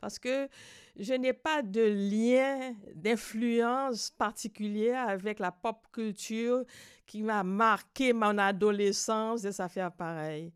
Parce 0.00 0.18
que 0.18 0.48
je 0.96 1.14
n'ai 1.14 1.32
pas 1.32 1.62
de 1.62 1.82
lien, 1.82 2.74
d'influence 2.94 4.10
particulière 4.10 5.08
avec 5.08 5.38
la 5.38 5.52
pop 5.52 5.86
culture 5.92 6.64
qui 7.06 7.22
m'a 7.22 7.42
marqué 7.42 8.12
mon 8.12 8.38
adolescence 8.38 9.44
et 9.44 9.52
ça 9.52 9.68
fait 9.68 9.88
pareil. 9.96 10.52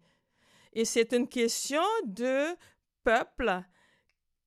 Et 0.72 0.84
c'est 0.84 1.12
une 1.12 1.28
question 1.28 1.82
de 2.04 2.56
peuple 3.02 3.62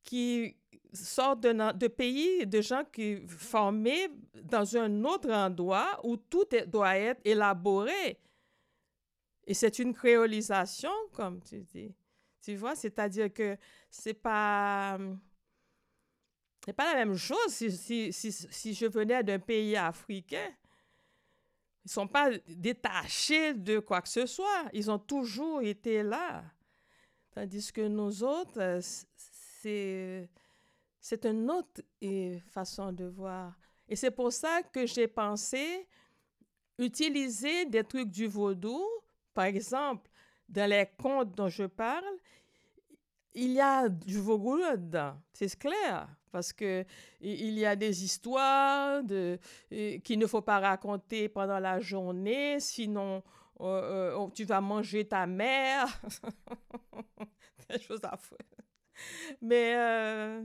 qui 0.03 0.57
sort 0.93 1.37
de, 1.37 1.87
pays, 1.87 2.45
de 2.47 2.61
gens 2.61 2.83
qui 2.91 3.27
formés 3.27 4.09
dans 4.43 4.75
un 4.77 5.03
autre 5.03 5.31
endroit 5.31 5.99
où 6.03 6.17
tout 6.17 6.45
doit 6.67 6.97
être 6.97 7.21
élaboré. 7.23 8.19
Et 9.45 9.53
c'est 9.53 9.79
une 9.79 9.93
créolisation, 9.93 10.91
comme 11.13 11.41
tu 11.41 11.59
dis. 11.61 11.93
Tu 12.47 12.55
vois, 12.55 12.77
c'est-à-dire 12.77 13.33
que 13.33 13.57
c'est 13.89 14.13
pas. 14.13 14.97
C'est 16.63 16.71
pas 16.71 16.93
la 16.93 17.03
même 17.03 17.17
chose 17.17 17.49
si, 17.49 17.69
si, 17.69 18.13
si, 18.13 18.31
si 18.31 18.73
je 18.73 18.85
venais 18.85 19.21
d'un 19.21 19.37
pays 19.37 19.75
africain. 19.75 20.49
Ils 21.83 21.91
sont 21.91 22.07
pas 22.07 22.29
détachés 22.47 23.53
de 23.53 23.79
quoi 23.79 24.01
que 24.01 24.07
ce 24.07 24.25
soit. 24.25 24.63
Ils 24.71 24.89
ont 24.89 24.97
toujours 24.97 25.61
été 25.61 26.03
là. 26.03 26.45
Tandis 27.31 27.69
que 27.73 27.85
nous 27.85 28.23
autres, 28.23 28.79
c'est, 28.79 30.29
c'est 31.01 31.25
une 31.25 31.51
autre 31.51 31.81
façon 32.47 32.93
de 32.93 33.07
voir. 33.07 33.59
Et 33.89 33.97
c'est 33.97 34.11
pour 34.11 34.31
ça 34.31 34.63
que 34.63 34.85
j'ai 34.85 35.09
pensé 35.09 35.85
utiliser 36.77 37.65
des 37.65 37.83
trucs 37.83 38.09
du 38.09 38.25
vaudou. 38.25 38.85
Par 39.33 39.45
exemple, 39.45 40.09
dans 40.49 40.69
les 40.69 40.87
contes 40.97 41.35
dont 41.35 41.49
je 41.49 41.63
parle, 41.63 42.05
il 43.33 43.51
y 43.51 43.61
a 43.61 43.87
du 43.87 44.17
vaudou 44.17 44.57
là-dedans, 44.57 45.15
c'est 45.31 45.57
clair, 45.57 46.07
parce 46.31 46.51
que 46.51 46.83
il 47.21 47.57
y 47.57 47.65
a 47.65 47.75
des 47.75 48.03
histoires 48.03 49.03
de, 49.03 49.37
qu'il 50.03 50.17
ne 50.17 50.25
faut 50.25 50.41
pas 50.41 50.59
raconter 50.59 51.29
pendant 51.29 51.59
la 51.59 51.79
journée, 51.79 52.59
sinon 52.59 53.23
euh, 53.59 54.15
euh, 54.15 54.27
tu 54.33 54.43
vas 54.43 54.61
manger 54.61 55.07
ta 55.07 55.27
mère, 55.27 55.87
des 57.69 57.79
choses 57.79 58.03
à. 58.03 58.17
Mais 59.41 59.75
euh, 59.75 60.43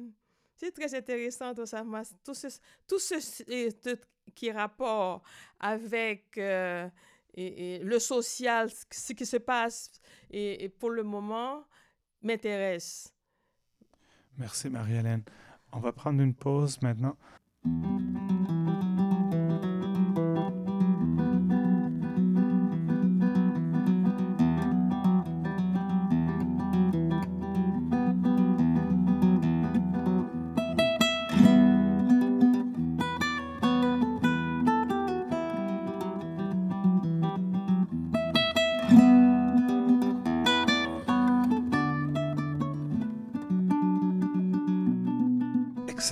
c'est 0.55 0.73
très 0.73 0.95
intéressant 0.95 1.55
tout 1.55 1.67
ça, 1.67 1.83
tout 2.25 2.35
ce, 2.35 2.49
tout 2.87 2.99
ce 2.99 3.95
qui 4.35 4.51
rapport 4.51 5.23
avec 5.61 6.39
et, 7.35 7.79
le 7.79 7.99
social, 7.99 8.71
ce 8.91 9.13
qui 9.13 9.27
se 9.27 9.37
passe, 9.37 9.91
et 10.31 10.69
pour 10.69 10.91
le 10.91 11.03
moment, 11.03 11.65
m'intéresse. 12.23 13.15
Merci 14.39 14.71
Marie-Hélène. 14.71 15.25
On 15.73 15.81
va 15.81 15.93
prendre 15.93 16.21
une 16.21 16.35
pause 16.35 16.81
maintenant. 16.83 17.17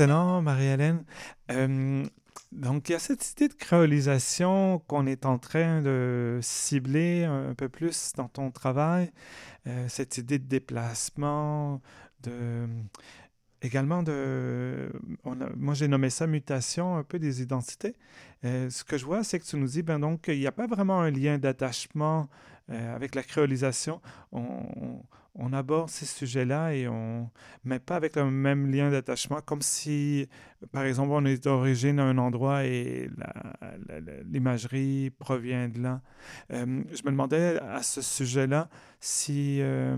Excellent, 0.01 0.41
Marie-Hélène. 0.41 1.05
Euh, 1.51 2.07
donc, 2.53 2.89
il 2.89 2.93
y 2.93 2.95
a 2.95 2.99
cette 2.99 3.33
idée 3.33 3.49
de 3.49 3.53
créolisation 3.53 4.79
qu'on 4.87 5.07
est 5.07 5.27
en 5.27 5.37
train 5.37 5.83
de 5.83 6.39
cibler 6.41 7.25
un 7.25 7.53
peu 7.53 7.69
plus 7.69 8.15
dans 8.17 8.27
ton 8.27 8.51
travail, 8.51 9.13
euh, 9.67 9.85
cette 9.89 10.17
idée 10.17 10.39
de 10.39 10.47
déplacement, 10.47 11.83
de 12.23 12.67
également 13.61 14.03
de... 14.03 14.91
moi, 15.55 15.75
j'ai 15.75 15.87
nommé 15.87 16.09
ça 16.09 16.27
mutation 16.27 16.97
un 16.97 17.05
peu 17.05 17.19
des 17.19 17.43
identités. 17.43 17.95
Euh, 18.47 18.71
ce 18.71 18.85
que 18.85 18.97
je 18.97 19.05
vois, 19.05 19.23
c'est 19.23 19.39
que 19.39 19.45
tu 19.45 19.59
nous 19.59 19.67
dis, 19.67 19.83
ben 19.83 19.99
donc, 19.99 20.29
il 20.29 20.39
n'y 20.39 20.47
a 20.47 20.53
pas 20.53 20.67
vraiment 20.67 21.03
un 21.03 21.11
lien 21.11 21.37
d'attachement 21.37 22.31
avec 22.69 23.15
la 23.15 23.23
créolisation. 23.23 24.01
On, 24.33 24.63
on 24.77 25.03
aborde 25.53 25.89
ces 25.89 26.07
sujets-là 26.07 26.75
et 26.75 26.89
on 26.89 27.31
met 27.65 27.79
pas 27.79 27.97
avec 27.97 28.17
le 28.17 28.31
même 28.31 28.71
lien 28.71 28.91
d'attachement, 28.91 29.41
comme 29.41 29.63
si, 29.63 30.29
par 30.73 30.85
exemple, 30.85 31.11
on 31.13 31.25
est 31.25 31.45
d'origine 31.45 31.99
à 31.99 32.05
un 32.05 32.19
endroit 32.19 32.65
et 32.65 33.11
l'imagerie 34.25 35.11
provient 35.19 35.69
de 35.69 35.81
là. 35.81 36.03
Euh, 36.53 36.83
je 36.91 37.03
me 37.05 37.11
demandais 37.11 37.59
à 37.61 37.83
ce 37.83 38.03
sujet-là 38.03 38.69
si 39.01 39.61
euh, 39.61 39.97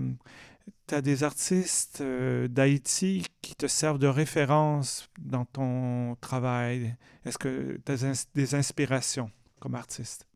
tu 0.87 0.95
as 0.95 1.01
des 1.01 1.23
artistes 1.23 2.01
euh, 2.01 2.47
d'Haïti 2.47 3.25
qui 3.41 3.55
te 3.55 3.67
servent 3.67 3.99
de 3.99 4.07
référence 4.07 5.09
dans 5.19 5.45
ton 5.45 6.15
travail. 6.21 6.95
Est-ce 7.25 7.37
que 7.37 7.79
tu 7.85 7.91
as 7.91 8.27
des 8.33 8.55
inspirations 8.55 9.31
comme 9.59 9.75
artiste? 9.75 10.27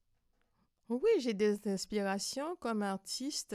Oui, 0.90 1.12
j'ai 1.20 1.34
des 1.34 1.68
inspirations 1.68 2.56
comme 2.62 2.82
artiste 2.82 3.54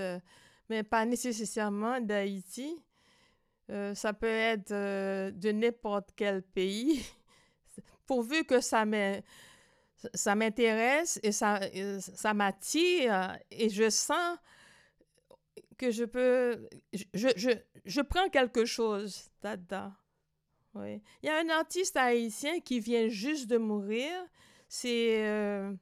mais 0.73 0.83
pas 0.83 1.05
nécessairement 1.05 2.01
d'Haïti. 2.01 2.83
Euh, 3.71 3.95
ça 3.95 4.15
peut 4.15 4.27
être 4.27 4.73
euh, 4.73 5.31
de 5.31 5.53
n'importe 5.53 6.13
quel 6.17 6.43
pays, 6.43 7.05
pourvu 8.07 8.45
que 8.45 8.61
ça 8.61 8.87
m'intéresse 10.35 11.21
et 11.23 11.31
ça, 11.31 11.61
ça 11.99 12.33
m'attire 12.33 13.39
et 13.51 13.69
je 13.69 13.91
sens 13.91 14.39
que 15.77 15.91
je 15.91 16.05
peux, 16.05 16.67
je, 16.93 17.29
je, 17.37 17.51
je 17.85 18.01
prends 18.01 18.31
quelque 18.31 18.65
chose 18.65 19.31
là-dedans. 19.43 19.93
Oui. 20.75 21.03
Il 21.23 21.27
y 21.27 21.29
a 21.29 21.39
un 21.39 21.51
artiste 21.51 21.99
haïtien 21.99 22.61
qui 22.61 22.81
vient 22.81 23.09
juste 23.09 23.47
de 23.47 23.59
mourir, 23.59 24.11
c'est 24.69 25.23
euh, 25.23 25.75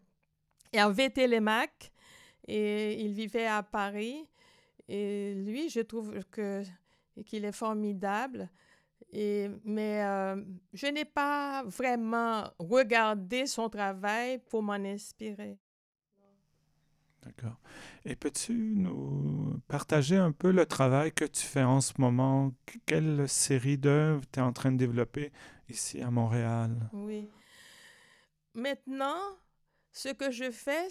Hervé 0.73 1.11
Télémac, 1.11 1.93
et 2.49 3.01
il 3.01 3.13
vivait 3.13 3.47
à 3.47 3.63
Paris. 3.63 4.27
Et 4.93 5.35
lui, 5.35 5.71
je 5.71 5.81
trouve 5.81 6.19
que 6.33 6.65
qu'il 7.25 7.45
est 7.45 7.53
formidable. 7.53 8.51
Et, 9.13 9.49
mais 9.65 10.03
euh, 10.03 10.43
je 10.73 10.87
n'ai 10.87 11.05
pas 11.05 11.63
vraiment 11.65 12.51
regardé 12.59 13.47
son 13.47 13.69
travail 13.69 14.41
pour 14.49 14.63
m'en 14.63 14.73
inspirer. 14.73 15.59
D'accord. 17.23 17.61
Et 18.05 18.17
peux-tu 18.17 18.53
nous 18.53 19.61
partager 19.69 20.17
un 20.17 20.33
peu 20.33 20.51
le 20.51 20.67
travail 20.67 21.13
que 21.13 21.25
tu 21.25 21.43
fais 21.43 21.63
en 21.63 21.81
ce 21.81 21.93
moment? 21.99 22.53
Quelle 22.87 23.29
série 23.29 23.79
d'œuvres 23.79 24.25
tu 24.33 24.41
es 24.41 24.43
en 24.43 24.53
train 24.53 24.73
de 24.73 24.79
développer 24.79 25.31
ici 25.69 26.01
à 26.01 26.11
Montréal? 26.11 26.91
Oui. 26.93 27.29
Maintenant, 28.55 29.21
ce 29.93 30.09
que 30.11 30.31
je 30.31 30.51
fais, 30.51 30.89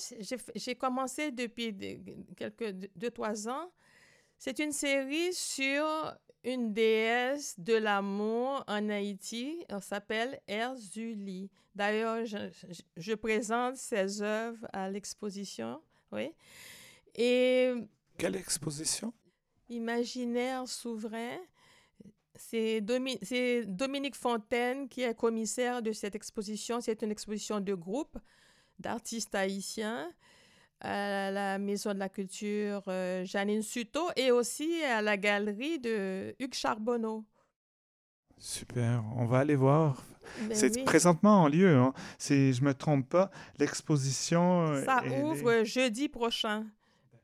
j'ai 0.55 0.75
commencé 0.75 1.31
depuis 1.31 1.75
quelques 2.35 2.71
deux, 2.95 3.11
trois 3.11 3.47
ans 3.47 3.71
c'est 4.39 4.59
une 4.59 4.71
série 4.71 5.33
sur 5.33 5.85
une 6.45 6.73
déesse 6.73 7.59
de 7.59 7.73
l'amour 7.73 8.63
en 8.67 8.89
Haïti. 8.89 9.65
Elle 9.67 9.83
s'appelle 9.83 10.39
Erzuli. 10.47 11.51
D'ailleurs, 11.75 12.25
je, 12.25 13.13
présente 13.15 13.75
ses 13.75 14.21
œuvres 14.21 14.65
à 14.71 14.89
l'exposition. 14.89 15.81
Oui. 16.13 16.31
Et. 17.15 17.73
Quelle 18.17 18.37
exposition? 18.37 19.13
Imaginaire 19.67 20.65
souverain. 20.69 21.37
C'est 22.35 22.79
Dominique 22.79 24.15
Fontaine 24.15 24.87
qui 24.87 25.01
est 25.01 25.13
commissaire 25.13 25.81
de 25.81 25.91
cette 25.91 26.15
exposition. 26.15 26.79
C'est 26.79 27.01
une 27.01 27.11
exposition 27.11 27.59
de 27.59 27.73
groupe 27.73 28.17
d'artistes 28.79 29.35
haïtiens 29.35 30.09
à 30.81 31.31
la 31.31 31.59
Maison 31.59 31.93
de 31.93 31.99
la 31.99 32.09
Culture 32.09 32.83
euh, 32.87 33.25
Janine 33.25 33.61
Suto 33.61 34.09
et 34.15 34.31
aussi 34.31 34.81
à 34.83 35.01
la 35.01 35.17
galerie 35.17 35.79
de 35.79 36.35
Hugues 36.39 36.53
Charbonneau. 36.53 37.25
Super, 38.37 39.03
on 39.17 39.25
va 39.25 39.39
aller 39.39 39.55
voir. 39.55 40.01
Ben 40.43 40.55
c'est 40.55 40.85
présentement 40.85 41.43
en 41.43 41.47
lieu, 41.47 41.75
hein. 41.75 41.93
si 42.17 42.53
je 42.53 42.61
ne 42.61 42.67
me 42.67 42.73
trompe 42.73 43.09
pas. 43.09 43.31
L'exposition. 43.57 44.81
Ça 44.85 45.03
ouvre 45.23 45.63
jeudi 45.65 46.07
prochain, 46.07 46.65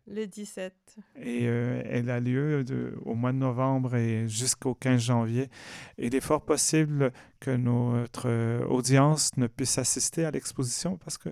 le 0.08 0.26
17. 0.28 0.74
Et 1.16 1.48
euh, 1.48 1.82
elle 1.86 2.10
a 2.10 2.20
lieu 2.20 2.64
de, 2.64 2.94
au 3.06 3.16
mois 3.16 3.32
de 3.32 3.38
novembre 3.38 3.96
et 3.96 4.28
jusqu'au 4.28 4.76
15 4.76 5.02
janvier. 5.02 5.50
Il 5.98 6.16
est 6.16 6.22
fort 6.22 6.46
possible 6.46 7.12
que 7.40 7.52
notre 7.52 8.66
audience 8.66 9.36
ne 9.38 9.48
puisse 9.48 9.78
assister 9.78 10.26
à 10.26 10.32
l'exposition 10.32 10.98
parce 10.98 11.18
que 11.18 11.30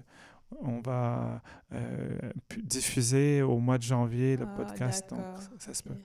on 0.62 0.80
va 0.82 1.42
euh, 1.74 2.32
diffuser 2.58 3.42
au 3.42 3.60
mois 3.60 3.78
de 3.78 3.84
janvier 3.84 4.38
le 4.38 4.46
ah, 4.48 4.56
podcast. 4.56 5.10
Donc, 5.10 5.20
ça, 5.60 5.74
se 5.74 5.84
peut. 5.84 5.96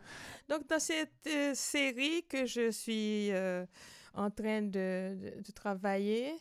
Donc, 0.48 0.66
dans 0.68 0.78
cette 0.78 1.26
euh, 1.26 1.52
série 1.54 2.24
que 2.28 2.46
je 2.46 2.70
suis 2.70 3.31
euh, 3.33 3.66
en 4.14 4.31
train 4.31 4.62
de, 4.62 5.33
travailler, 5.54 6.33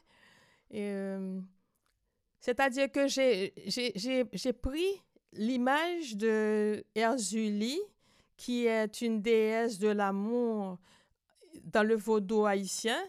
c'est-à-dire 2.40 2.92
que 2.92 3.08
j'ai 3.08 4.54
pris 4.54 5.02
l'image 5.34 6.16
de 6.16 6.84
Erzuli, 6.96 7.80
qui 8.36 8.66
est 8.66 9.02
une 9.02 9.22
déesse 9.22 9.80
de 9.80 9.90
l'amour 9.90 10.78
dans 11.64 11.84
le 11.84 11.96
vaudou 11.96 12.46
haïtien, 12.46 13.02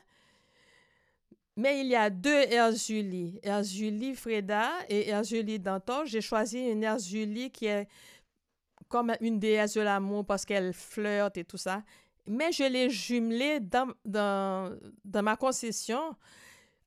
mais 1.57 1.81
il 1.81 1.89
y 1.89 1.97
a 1.97 2.09
deux 2.09 2.45
Erzuli, 2.53 3.41
Erzuli 3.43 4.15
Freda 4.15 4.71
et 4.89 5.09
Erzuli 5.09 5.59
Danton. 5.59 6.05
J'ai 6.05 6.21
choisi 6.21 6.61
une 6.61 6.85
Erzuli 6.85 7.51
qui 7.51 7.67
est 7.67 7.89
comme 8.89 9.13
une 9.21 9.41
déesse 9.41 9.75
de 9.75 9.81
l'amour 9.81 10.25
parce 10.25 10.45
qu'elle 10.45 10.73
flirte 10.73 11.37
et 11.37 11.45
tout 11.45 11.57
ça. 11.57 11.83
Mais 12.29 12.53
je 12.53 12.63
l'ai 12.63 12.91
jumelé 12.91 13.59
dans, 13.59 13.93
dans, 14.05 14.73
dans 15.05 15.23
ma 15.23 15.37
concession 15.37 16.15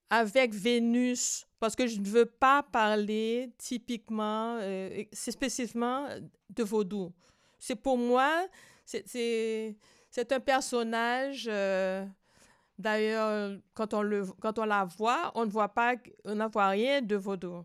avec 0.09 0.53
Vénus 0.53 1.45
parce 1.61 1.75
que 1.75 1.85
je 1.85 1.99
ne 1.99 2.07
veux 2.07 2.25
pas 2.25 2.63
parler 2.63 3.53
typiquement, 3.59 4.57
euh, 4.59 5.03
spécifiquement 5.13 6.07
de 6.49 6.63
vaudou. 6.63 7.13
C'est 7.59 7.75
pour 7.75 7.99
moi, 7.99 8.47
c'est 8.83 9.75
un 10.31 10.39
personnage. 10.39 11.47
Euh, 11.47 12.03
d'ailleurs, 12.79 13.59
quand 13.75 13.93
on 13.93 14.01
quand 14.41 14.57
on 14.57 14.65
la 14.65 14.85
voit, 14.85 15.31
on 15.35 15.45
ne 15.45 15.51
voit 15.51 15.69
pas, 15.69 15.93
on 16.25 16.33
ne 16.33 16.67
rien 16.69 16.99
de 16.99 17.15
vaudou. 17.15 17.63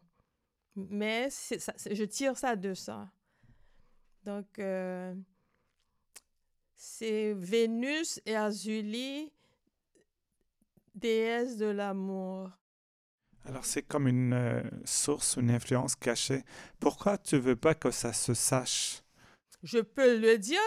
Mais 0.74 1.30
je 1.30 2.04
tire 2.04 2.36
ça 2.36 2.54
de 2.54 2.74
ça. 2.74 3.08
Donc, 4.24 4.58
euh, 4.58 5.14
c'est 6.74 7.32
Vénus 7.32 8.20
et 8.26 8.36
Azulie, 8.36 9.32
déesse 10.94 11.56
de 11.56 11.64
l'amour. 11.64 12.50
Alors, 13.48 13.64
c'est 13.64 13.82
comme 13.82 14.08
une 14.08 14.32
euh, 14.32 14.62
source, 14.84 15.36
une 15.36 15.50
influence 15.50 15.94
cachée. 15.94 16.42
Pourquoi 16.80 17.16
tu 17.16 17.38
veux 17.38 17.54
pas 17.54 17.74
que 17.74 17.92
ça 17.92 18.12
se 18.12 18.34
sache? 18.34 19.02
Je 19.62 19.78
peux 19.78 20.18
le 20.18 20.36
dire, 20.36 20.58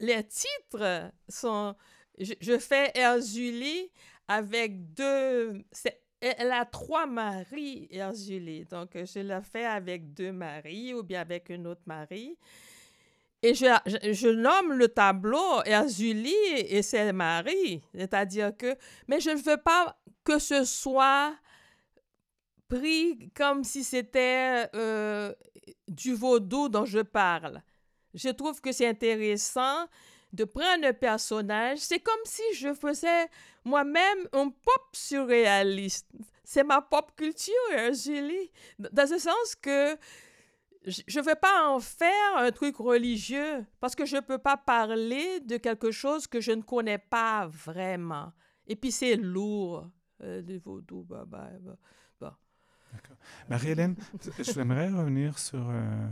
les 0.00 0.24
titres 0.24 1.12
sont... 1.28 1.74
Je, 2.18 2.58
fais 2.58 2.90
Erzulie 2.96 3.90
avec 4.26 4.92
deux... 4.92 5.64
Elle 6.20 6.52
a 6.52 6.66
trois 6.66 7.06
maris, 7.06 7.86
Erzulie. 7.90 8.66
Donc, 8.66 8.90
je 8.94 9.20
la 9.20 9.40
fais 9.40 9.64
avec 9.64 10.12
deux 10.12 10.32
maris 10.32 10.92
ou 10.92 11.02
bien 11.02 11.20
avec 11.20 11.50
un 11.50 11.64
autre 11.64 11.82
mari. 11.86 12.36
Et 13.42 13.54
je, 13.54 13.66
je, 13.86 14.28
nomme 14.28 14.74
le 14.74 14.88
tableau 14.88 15.62
Erzulie 15.64 16.34
et 16.56 16.82
ses 16.82 17.12
maris. 17.12 17.80
C'est-à-dire 17.94 18.54
que... 18.56 18.76
Mais 19.08 19.20
je 19.20 19.30
ne 19.30 19.40
veux 19.42 19.56
pas 19.56 19.96
que 20.24 20.38
ce 20.38 20.64
soit 20.64 21.34
pris 22.70 23.30
comme 23.34 23.64
si 23.64 23.84
c'était 23.84 24.68
euh, 24.74 25.34
du 25.88 26.14
vaudou 26.14 26.68
dont 26.68 26.86
je 26.86 27.00
parle. 27.00 27.62
Je 28.14 28.30
trouve 28.30 28.60
que 28.60 28.72
c'est 28.72 28.86
intéressant 28.86 29.86
de 30.32 30.44
prendre 30.44 30.86
un 30.86 30.92
personnage. 30.92 31.78
C'est 31.78 31.98
comme 31.98 32.24
si 32.24 32.42
je 32.54 32.72
faisais 32.72 33.28
moi-même 33.64 34.28
un 34.32 34.48
pop 34.48 34.84
surréaliste. 34.92 36.08
C'est 36.44 36.64
ma 36.64 36.80
pop 36.80 37.12
culture, 37.16 37.92
Julie. 37.92 38.50
Dans 38.78 39.06
ce 39.06 39.18
sens 39.18 39.54
que 39.60 39.96
je 40.86 41.20
ne 41.20 41.24
veux 41.24 41.34
pas 41.34 41.68
en 41.68 41.80
faire 41.80 42.36
un 42.36 42.50
truc 42.52 42.76
religieux 42.76 43.66
parce 43.80 43.94
que 43.94 44.06
je 44.06 44.16
ne 44.16 44.20
peux 44.20 44.38
pas 44.38 44.56
parler 44.56 45.40
de 45.40 45.56
quelque 45.58 45.90
chose 45.90 46.26
que 46.26 46.40
je 46.40 46.52
ne 46.52 46.62
connais 46.62 46.98
pas 46.98 47.48
vraiment. 47.48 48.32
Et 48.66 48.76
puis 48.76 48.92
c'est 48.92 49.16
lourd, 49.16 49.90
euh, 50.22 50.42
du 50.42 50.58
vaudou. 50.58 51.04
Bah, 51.04 51.24
bah, 51.26 51.50
bah. 52.20 52.38
Marie-Hélène, 53.48 53.96
j'aimerais 54.40 54.88
revenir 54.88 55.38
sur 55.38 55.68
euh, 55.68 56.08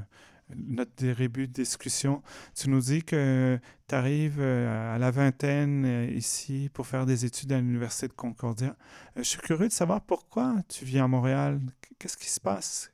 notre 0.56 0.92
début 0.96 1.46
de 1.46 1.52
discussion. 1.52 2.22
Tu 2.54 2.70
nous 2.70 2.80
dis 2.80 3.02
que 3.02 3.58
tu 3.86 3.94
arrives 3.94 4.40
euh, 4.40 4.94
à 4.94 4.98
la 4.98 5.10
vingtaine 5.10 5.84
euh, 5.84 6.10
ici 6.10 6.70
pour 6.72 6.86
faire 6.86 7.06
des 7.06 7.24
études 7.24 7.52
à 7.52 7.58
l'Université 7.58 8.08
de 8.08 8.12
Concordia. 8.12 8.76
je 9.16 9.22
suis 9.22 9.38
curieux 9.38 9.68
de 9.68 9.72
savoir 9.72 10.00
pourquoi 10.00 10.56
tu 10.68 10.84
viens 10.84 11.04
à 11.04 11.08
Montréal. 11.08 11.60
Qu'est-ce 11.98 12.16
qui 12.16 12.28
se 12.28 12.40
passe? 12.40 12.92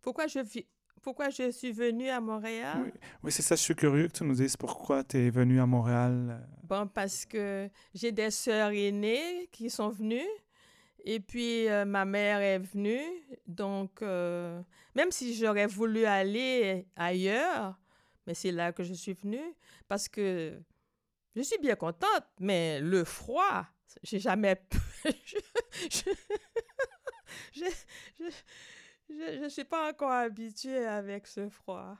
Pourquoi 0.00 0.26
je, 0.26 0.40
pourquoi 1.00 1.30
je 1.30 1.50
suis 1.50 1.72
venue 1.72 2.08
à 2.08 2.20
Montréal? 2.20 2.82
Oui, 2.84 2.92
oui 3.24 3.32
c'est 3.32 3.42
ça. 3.42 3.54
Je 3.54 3.60
suis 3.60 3.76
curieux 3.76 4.08
que 4.08 4.18
tu 4.18 4.24
nous 4.24 4.34
dises 4.34 4.56
pourquoi 4.56 5.04
tu 5.04 5.18
es 5.18 5.30
venue 5.30 5.60
à 5.60 5.66
Montréal. 5.66 6.46
Bon, 6.64 6.86
parce 6.88 7.24
que 7.26 7.68
j'ai 7.94 8.10
des 8.10 8.30
sœurs 8.30 8.70
aînées 8.70 9.48
qui 9.52 9.70
sont 9.70 9.90
venues 9.90 10.28
et 11.04 11.20
puis, 11.20 11.68
euh, 11.68 11.84
ma 11.84 12.04
mère 12.04 12.40
est 12.40 12.58
venue. 12.58 13.02
Donc, 13.46 14.02
euh, 14.02 14.62
même 14.94 15.10
si 15.10 15.34
j'aurais 15.34 15.66
voulu 15.66 16.04
aller 16.04 16.86
ailleurs, 16.96 17.78
mais 18.26 18.34
c'est 18.34 18.52
là 18.52 18.72
que 18.72 18.82
je 18.84 18.94
suis 18.94 19.14
venue 19.14 19.54
parce 19.88 20.08
que 20.08 20.60
je 21.34 21.42
suis 21.42 21.58
bien 21.58 21.74
contente, 21.74 22.26
mais 22.38 22.80
le 22.80 23.04
froid, 23.04 23.66
j'ai 24.02 24.20
jamais 24.20 24.62
je 29.10 29.42
ne 29.42 29.48
suis 29.48 29.64
pas 29.64 29.90
encore 29.90 30.12
habituée 30.12 30.86
avec 30.86 31.26
ce 31.26 31.48
froid. 31.48 31.96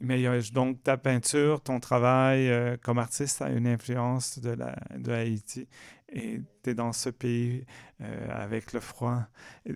Mais 0.00 0.22
donc 0.50 0.82
ta 0.82 0.96
peinture, 0.96 1.60
ton 1.62 1.78
travail 1.80 2.48
euh, 2.48 2.76
comme 2.82 2.98
artiste 2.98 3.40
a 3.42 3.48
une 3.48 3.66
influence 3.66 4.38
de, 4.38 4.50
la, 4.50 4.76
de 4.96 5.12
Haïti 5.12 5.68
et 6.14 6.40
tu 6.62 6.70
es 6.70 6.74
dans 6.74 6.92
ce 6.92 7.10
pays 7.10 7.66
euh, 8.00 8.28
avec 8.30 8.72
le 8.72 8.80
froid. 8.80 9.26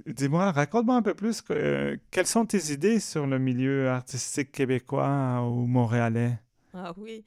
Dis-moi, 0.06 0.52
raconte-moi 0.52 0.94
un 0.94 1.02
peu 1.02 1.14
plus, 1.14 1.42
euh, 1.50 1.96
quelles 2.10 2.26
sont 2.26 2.46
tes 2.46 2.72
idées 2.72 3.00
sur 3.00 3.26
le 3.26 3.38
milieu 3.38 3.88
artistique 3.88 4.52
québécois 4.52 5.42
ou 5.42 5.66
montréalais? 5.66 6.38
Ah 6.72 6.94
oui. 6.96 7.24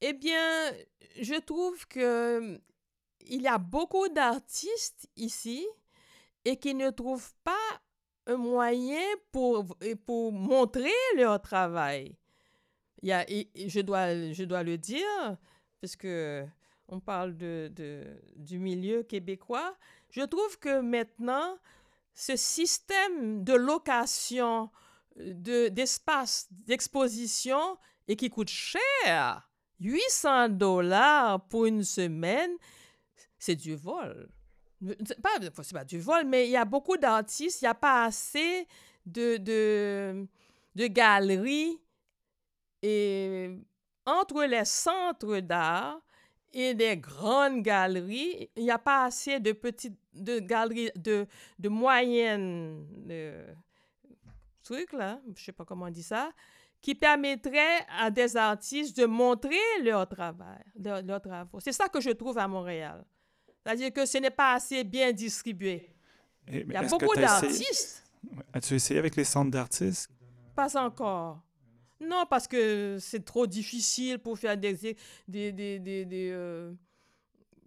Eh 0.00 0.12
bien, 0.12 0.72
je 1.20 1.40
trouve 1.40 1.86
que 1.88 2.60
il 3.30 3.42
y 3.42 3.48
a 3.48 3.58
beaucoup 3.58 4.08
d'artistes 4.08 5.08
ici 5.16 5.66
et 6.44 6.56
qui 6.56 6.74
ne 6.74 6.90
trouvent 6.90 7.34
pas 7.44 7.80
un 8.26 8.36
moyen 8.36 9.02
pour, 9.32 9.66
pour 10.06 10.32
montrer 10.32 10.90
leur 11.16 11.40
travail. 11.40 12.16
Il 13.02 13.08
y 13.08 13.12
a, 13.12 13.24
je, 13.26 13.80
dois, 13.80 14.32
je 14.32 14.44
dois 14.44 14.62
le 14.62 14.76
dire, 14.76 15.36
parce 15.80 15.96
que 15.96 16.46
on 16.88 17.00
parle 17.00 17.36
du 17.36 18.58
milieu 18.58 19.02
québécois. 19.02 19.76
Je 20.10 20.22
trouve 20.22 20.58
que 20.58 20.80
maintenant, 20.80 21.58
ce 22.14 22.36
système 22.36 23.44
de 23.44 23.52
location 23.52 24.70
de, 25.16 25.68
d'espace 25.68 26.48
d'exposition 26.50 27.78
et 28.06 28.16
qui 28.16 28.30
coûte 28.30 28.48
cher, 28.48 29.48
800 29.80 30.48
dollars 30.50 31.46
pour 31.48 31.66
une 31.66 31.84
semaine, 31.84 32.50
c'est 33.38 33.56
du 33.56 33.76
vol. 33.76 34.28
C'est 35.04 35.20
pas, 35.20 35.30
pas 35.72 35.84
du 35.84 36.00
vol, 36.00 36.24
mais 36.24 36.46
il 36.46 36.50
y 36.50 36.56
a 36.56 36.64
beaucoup 36.64 36.96
d'artistes, 36.96 37.60
il 37.60 37.64
n'y 37.64 37.68
a 37.68 37.74
pas 37.74 38.04
assez 38.04 38.66
de, 39.04 39.36
de, 39.36 40.26
de 40.74 40.86
galeries. 40.86 41.80
Et 42.82 43.58
entre 44.06 44.44
les 44.44 44.64
centres 44.64 45.40
d'art 45.40 46.00
et 46.52 46.74
des 46.74 46.96
grandes 46.96 47.62
galeries, 47.62 48.50
il 48.56 48.64
n'y 48.64 48.70
a 48.70 48.78
pas 48.78 49.04
assez 49.04 49.40
de 49.40 49.52
petites 49.52 49.98
de 50.14 50.40
galeries, 50.40 50.90
de, 50.96 51.26
de 51.58 51.68
moyennes 51.68 52.86
trucs, 54.62 54.92
là, 54.92 55.20
je 55.26 55.30
ne 55.30 55.36
sais 55.36 55.52
pas 55.52 55.64
comment 55.64 55.86
on 55.86 55.90
dit 55.90 56.02
ça, 56.02 56.30
qui 56.80 56.94
permettraient 56.94 57.86
à 57.98 58.10
des 58.10 58.36
artistes 58.36 58.96
de 58.96 59.06
montrer 59.06 59.56
leur 59.82 60.08
travail, 60.08 60.62
leurs 60.76 61.20
travaux. 61.20 61.60
C'est 61.60 61.72
ça 61.72 61.88
que 61.88 62.00
je 62.00 62.10
trouve 62.10 62.38
à 62.38 62.46
Montréal. 62.46 63.04
C'est-à-dire 63.62 63.92
que 63.92 64.06
ce 64.06 64.18
n'est 64.18 64.30
pas 64.30 64.54
assez 64.54 64.84
bien 64.84 65.12
distribué. 65.12 65.94
Il 66.46 66.70
y 66.70 66.76
a 66.76 66.82
beaucoup 66.82 67.14
d'artistes. 67.14 68.04
As-tu 68.52 68.74
essayé 68.74 68.98
avec 68.98 69.16
les 69.16 69.24
centres 69.24 69.50
d'artistes? 69.50 70.10
Pas 70.54 70.76
encore. 70.80 71.42
Non, 72.00 72.26
parce 72.28 72.46
que 72.46 72.98
c'est 73.00 73.24
trop 73.24 73.46
difficile 73.46 74.18
pour 74.18 74.38
faire 74.38 74.56
des... 74.56 74.96
des, 75.26 75.52
des, 75.52 75.78
des, 75.78 76.30
euh, 76.32 76.72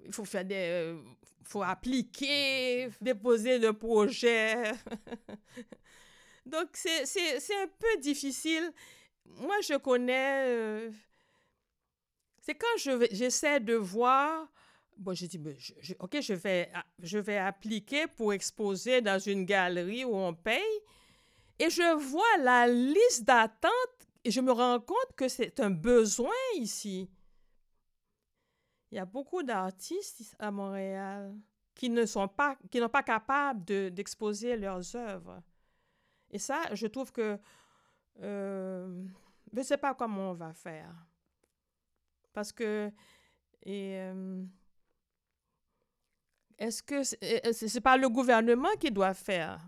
il 0.05 0.13
faut 0.13 0.25
faire 0.25 0.45
des... 0.45 0.55
Euh, 0.55 1.01
faut 1.43 1.63
appliquer, 1.63 2.89
déposer 3.01 3.59
le 3.59 3.73
projet. 3.73 4.71
Donc, 6.45 6.69
c'est 6.73 7.03
un 7.03 7.67
peu 7.77 7.99
difficile. 7.99 8.71
Moi, 9.25 9.55
je 9.61 9.77
connais... 9.77 10.45
Euh, 10.47 10.91
c'est 12.41 12.55
quand 12.55 12.77
j'essaie 13.11 13.59
de 13.59 13.75
voir 13.75 14.47
Bon, 14.97 15.15
j'ai 15.15 15.27
dit, 15.27 15.41
OK, 15.99 16.21
je 16.21 16.33
vais, 16.33 16.71
je 17.01 17.17
vais 17.17 17.37
appliquer 17.37 18.05
pour 18.05 18.33
exposer 18.33 19.01
dans 19.01 19.17
une 19.17 19.45
galerie 19.45 20.05
où 20.05 20.15
on 20.15 20.35
paye. 20.35 20.61
Et 21.57 21.71
je 21.71 21.95
vois 21.95 22.37
la 22.39 22.67
liste 22.67 23.23
d'attente 23.23 24.00
et 24.23 24.31
je 24.31 24.41
me 24.41 24.51
rends 24.51 24.79
compte 24.79 25.15
que 25.15 25.27
c'est 25.27 25.59
un 25.59 25.71
besoin 25.71 26.33
ici. 26.55 27.09
Il 28.91 28.95
y 28.95 28.99
a 28.99 29.05
beaucoup 29.05 29.41
d'artistes 29.41 30.35
à 30.37 30.51
Montréal 30.51 31.35
qui 31.73 31.89
ne 31.89 32.05
sont 32.05 32.27
pas, 32.27 32.57
qui 32.69 32.79
n'ont 32.79 32.89
pas 32.89 33.03
capables 33.03 33.63
d'exposer 33.91 34.57
leurs 34.57 34.95
œuvres. 34.95 35.41
Et 36.29 36.39
ça, 36.39 36.63
je 36.73 36.87
trouve 36.87 37.11
que 37.11 37.39
euh, 38.21 39.03
je 39.53 39.57
ne 39.59 39.63
sais 39.63 39.77
pas 39.77 39.93
comment 39.93 40.31
on 40.31 40.33
va 40.33 40.53
faire. 40.53 40.93
Parce 42.33 42.51
que 42.51 42.91
euh, 43.67 44.43
est-ce 46.57 46.83
que 46.83 47.03
ce 47.03 47.73
n'est 47.73 47.81
pas 47.81 47.97
le 47.97 48.09
gouvernement 48.09 48.75
qui 48.79 48.91
doit 48.91 49.13
faire? 49.13 49.59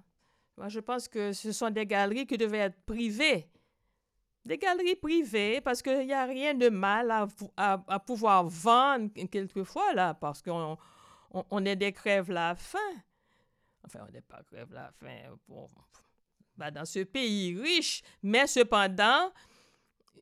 Moi, 0.58 0.70
je 0.70 0.80
pense 0.80 1.08
que 1.08 1.34
ce 1.34 1.52
sont 1.52 1.70
des 1.70 1.86
galeries 1.86 2.28
qui 2.28 2.38
devaient 2.38 2.60
être 2.60 2.82
privées. 2.86 3.50
Des 4.46 4.58
galeries 4.58 4.96
privées, 4.96 5.62
parce 5.62 5.82
qu'il 5.82 6.06
n'y 6.06 6.14
a 6.14 6.26
rien 6.26 6.54
de 6.54 6.70
mal 6.70 7.12
à, 7.12 7.28
à, 7.88 8.00
pouvoir 8.00 8.46
vendre 8.46 9.10
quelquefois, 9.30 9.94
là, 9.94 10.14
parce 10.14 10.42
qu'on 10.42 10.78
on, 11.32 11.66
est 11.66 11.76
des 11.76 11.94
crèves 11.94 12.32
la 12.32 12.56
faim. 12.56 12.78
Enfin, 13.86 14.06
on 14.08 14.12
n'est 14.12 14.22
pas 14.22 14.42
crève 14.44 14.72
la 14.74 14.92
faim 14.92 15.38
pour, 15.46 15.70
bah, 16.58 16.72
dans 16.72 16.86
ce 16.86 17.00
pays 17.00 17.58
riche, 17.58 18.04
mais 18.22 18.48
cependant, 18.48 19.32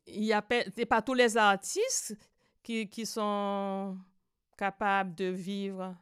il 0.06 0.22
n'y 0.22 0.32
a 0.32 0.42
pas 0.42 1.02
tous 1.02 1.14
les 1.14 1.36
artistes 1.36 2.16
qui, 2.62 2.88
qui 2.88 3.06
sont 3.06 3.98
capables 4.56 5.14
de 5.14 5.26
vivre 5.26 5.96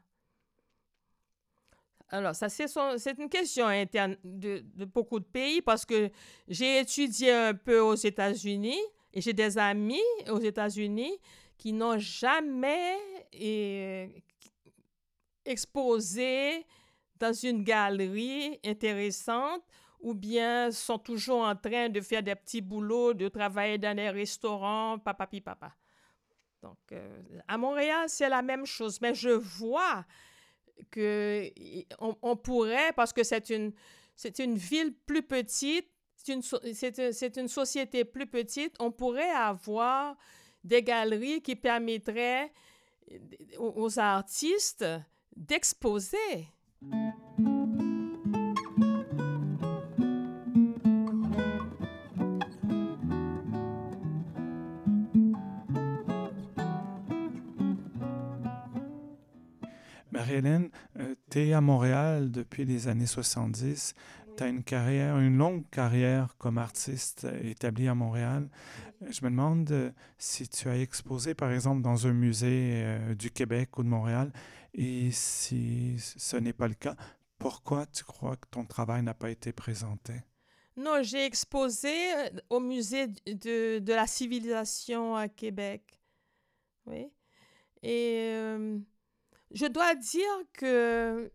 alors, 2.12 2.34
ça, 2.34 2.48
c'est 2.48 3.18
une 3.18 3.28
question 3.28 3.66
interne 3.66 4.16
de, 4.24 4.64
beaucoup 4.84 5.20
de 5.20 5.24
pays 5.24 5.62
parce 5.62 5.86
que 5.86 6.10
j'ai 6.48 6.80
étudié 6.80 7.30
un 7.30 7.54
peu 7.54 7.78
aux 7.78 7.94
États-Unis 7.94 8.80
et 9.12 9.20
j'ai 9.20 9.32
des 9.32 9.56
amis 9.58 10.02
aux 10.28 10.40
États-Unis 10.40 11.16
qui 11.56 11.72
n'ont 11.72 11.98
jamais 11.98 12.96
exposé 15.44 16.66
dans 17.16 17.32
une 17.32 17.62
galerie 17.62 18.58
intéressante 18.64 19.62
ou 20.00 20.14
bien 20.14 20.72
sont 20.72 20.98
toujours 20.98 21.42
en 21.42 21.54
train 21.54 21.90
de 21.90 22.00
faire 22.00 22.24
des 22.24 22.34
petits 22.34 22.62
boulots, 22.62 23.14
de 23.14 23.28
travailler 23.28 23.78
dans 23.78 23.94
des 23.94 24.10
restaurants, 24.10 24.98
papa, 24.98 25.28
papa. 25.44 25.72
Donc, 26.62 26.78
euh, 26.92 27.22
à 27.46 27.56
Montréal, 27.56 28.06
c'est 28.08 28.28
la 28.28 28.42
même 28.42 28.66
chose, 28.66 29.00
mais 29.00 29.14
je 29.14 29.30
vois 29.30 30.04
que 30.90 31.50
on, 31.98 32.36
pourrait, 32.36 32.92
parce 32.94 33.12
que 33.12 33.22
c'est 33.22 33.50
une, 33.50 33.72
c'est 34.16 34.38
une 34.38 34.56
ville 34.56 34.94
plus 35.06 35.22
petite, 35.22 35.88
c'est 36.16 36.34
une, 36.34 36.42
c'est, 36.42 37.36
une 37.36 37.48
société 37.48 38.04
plus 38.04 38.26
petite, 38.26 38.74
on 38.78 38.90
pourrait 38.90 39.30
avoir 39.30 40.16
des 40.62 40.82
galeries 40.82 41.40
qui 41.42 41.56
permettraient 41.56 42.52
aux 43.58 43.98
artistes 43.98 44.84
d'exposer. 45.34 46.48
Marie-Hélène, 60.30 60.70
euh, 60.98 61.14
tu 61.28 61.40
es 61.40 61.52
à 61.52 61.60
Montréal 61.60 62.30
depuis 62.30 62.64
les 62.64 62.86
années 62.86 63.06
70. 63.06 63.94
Tu 64.36 64.42
as 64.42 64.46
une 64.46 64.62
carrière, 64.62 65.18
une 65.18 65.36
longue 65.36 65.68
carrière 65.70 66.36
comme 66.38 66.56
artiste 66.56 67.26
établie 67.42 67.88
à 67.88 67.96
Montréal. 67.96 68.48
Je 69.00 69.24
me 69.24 69.30
demande 69.30 69.68
euh, 69.72 69.90
si 70.18 70.48
tu 70.48 70.68
as 70.68 70.78
exposé, 70.78 71.34
par 71.34 71.50
exemple, 71.50 71.82
dans 71.82 72.06
un 72.06 72.12
musée 72.12 72.82
euh, 72.84 73.14
du 73.16 73.32
Québec 73.32 73.76
ou 73.76 73.82
de 73.82 73.88
Montréal, 73.88 74.32
et 74.72 75.10
si 75.10 75.96
ce 75.98 76.36
n'est 76.36 76.52
pas 76.52 76.68
le 76.68 76.74
cas, 76.74 76.94
pourquoi 77.38 77.86
tu 77.86 78.04
crois 78.04 78.36
que 78.36 78.46
ton 78.52 78.64
travail 78.64 79.02
n'a 79.02 79.14
pas 79.14 79.30
été 79.30 79.52
présenté? 79.52 80.12
Non, 80.76 81.02
j'ai 81.02 81.24
exposé 81.24 81.90
au 82.50 82.60
musée 82.60 83.08
de, 83.26 83.80
de, 83.80 83.92
la 83.92 84.06
civilisation 84.06 85.16
à 85.16 85.28
Québec. 85.28 85.82
Oui. 86.86 87.10
Et 87.82 88.32
je 89.50 89.66
dois 89.66 89.94
dire 89.94 90.42
que 90.52 91.30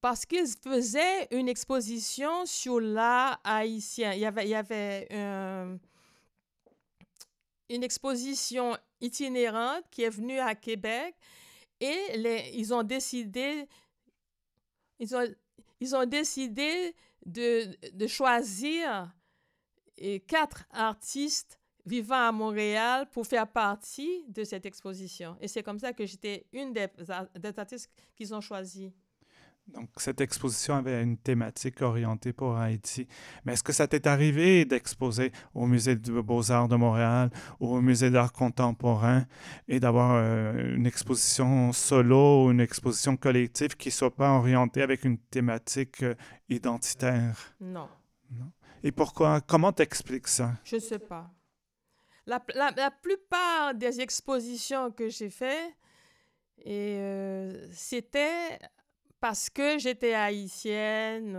parce 0.00 0.26
qu'ils 0.26 0.48
faisaient 0.62 1.28
une 1.30 1.48
exposition 1.48 2.44
sur 2.44 2.80
l'art 2.80 3.40
haïtien, 3.44 4.12
il 4.12 4.20
y 4.20 4.26
avait, 4.26 4.52
avait 4.54 5.06
une 7.68 7.82
exposition 7.82 8.76
itinérante 9.00 9.84
qui 9.90 10.02
est 10.02 10.10
venue 10.10 10.40
à 10.40 10.54
Québec 10.54 11.14
et 11.80 12.52
ils 12.54 12.74
ont 12.74 12.82
décidé 12.82 13.66
de, 17.24 17.90
de 17.92 18.06
choisir 18.06 19.12
quatre 20.26 20.64
artistes 20.70 21.60
vivant 21.84 22.28
à 22.28 22.32
Montréal 22.32 23.06
pour 23.12 23.26
faire 23.26 23.46
partie 23.46 24.24
de 24.28 24.44
cette 24.44 24.66
exposition. 24.66 25.36
Et 25.40 25.48
c'est 25.48 25.62
comme 25.62 25.78
ça 25.78 25.92
que 25.92 26.06
j'étais 26.06 26.46
une 26.52 26.72
des, 26.72 26.88
artistes 27.58 27.90
qu'ils 28.14 28.34
ont 28.34 28.40
choisi. 28.40 28.92
Donc, 29.68 29.88
cette 29.96 30.20
exposition 30.20 30.74
avait 30.74 31.02
une 31.02 31.16
thématique 31.16 31.82
orientée 31.82 32.32
pour 32.32 32.56
Haïti. 32.56 33.06
Mais 33.44 33.52
est-ce 33.52 33.62
que 33.62 33.72
ça 33.72 33.86
t'est 33.86 34.08
arrivé 34.08 34.64
d'exposer 34.64 35.30
au 35.54 35.66
Musée 35.66 35.94
des 35.94 36.10
beaux-arts 36.20 36.66
de 36.66 36.74
Montréal 36.74 37.30
ou 37.60 37.68
au 37.68 37.80
Musée 37.80 38.10
d'art 38.10 38.32
contemporain 38.32 39.24
et 39.68 39.78
d'avoir 39.78 40.14
euh, 40.16 40.74
une 40.74 40.84
exposition 40.84 41.72
solo 41.72 42.46
ou 42.46 42.50
une 42.50 42.60
exposition 42.60 43.16
collective 43.16 43.76
qui 43.76 43.88
ne 43.88 43.92
soit 43.92 44.14
pas 44.14 44.32
orientée 44.32 44.82
avec 44.82 45.04
une 45.04 45.18
thématique 45.18 46.02
euh, 46.02 46.14
identitaire? 46.48 47.54
Non. 47.60 47.88
non. 48.32 48.50
Et 48.82 48.90
pourquoi? 48.90 49.40
Comment 49.40 49.72
t'expliques 49.72 50.28
ça? 50.28 50.54
Je 50.64 50.76
ne 50.76 50.80
sais 50.80 50.98
pas. 50.98 51.30
La, 52.26 52.90
plupart 52.90 53.74
des 53.74 54.00
expositions 54.00 54.92
que 54.92 55.08
j'ai 55.08 55.30
faites, 55.30 55.74
euh, 56.66 57.68
c'était 57.72 58.58
parce 59.20 59.50
que 59.50 59.78
j'étais 59.78 60.14
haïtienne, 60.14 61.32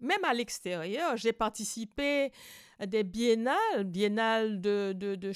même 0.00 0.24
à 0.24 0.34
l'extérieur. 0.34 1.16
J'ai 1.16 1.32
participé 1.32 2.32
à 2.78 2.86
des 2.86 3.04
biennales, 3.04 3.84
biennales 3.84 4.60
de, 4.60 4.92
de, 4.94 5.14
de 5.14 5.32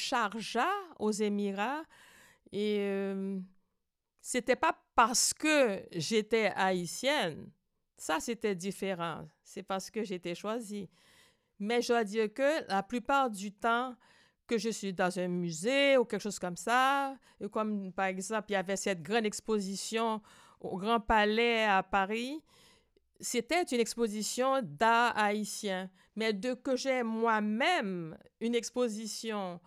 aux 0.99 1.11
Émirats. 1.11 1.83
Et 2.53 2.79
euh, 2.81 3.39
c'était 4.21 4.57
pas 4.57 4.77
parce 4.95 5.33
que 5.33 5.83
j'étais 5.93 6.53
haïtienne. 6.55 7.51
Ça, 7.97 8.21
c'était 8.21 8.55
différent. 8.55 9.29
C'est 9.43 9.63
parce 9.63 9.91
que 9.91 10.05
j'étais 10.05 10.35
choisie. 10.35 10.89
Mais 11.59 11.83
je 11.83 11.89
dois 11.89 12.05
dire 12.05 12.33
que 12.33 12.67
la 12.69 12.83
plupart 12.83 13.31
du 13.31 13.53
temps, 13.53 13.95
que 14.51 14.59
je 14.59 14.71
suis 14.71 14.93
dans 14.93 15.17
un 15.17 15.29
musée 15.29 15.97
ou 15.97 16.05
quelque 16.05 16.23
chose 16.23 16.41
comme 16.41 16.57
ça. 16.57 17.15
Et 17.41 17.49
comme 17.49 17.93
par 17.93 18.07
exemple, 18.07 18.47
il 18.49 18.55
y 18.55 18.57
avait 18.57 18.75
cette 18.75 19.01
grande 19.01 19.25
exposition 19.25 20.21
au 20.61 20.77
Grand 20.77 20.99
Palais 20.99 21.65
à 21.65 21.85
Paris. 21.85 22.43
C'était 23.21 23.63
une 23.63 23.79
exposition 23.79 24.61
d'art 24.61 25.17
haïtien. 25.17 25.89
Mais 26.17 26.33
de 26.33 26.55
que 26.55 26.75
j'ai 26.75 27.05
moi-même 27.05 28.19
une 28.41 28.57
exposition 28.57 29.61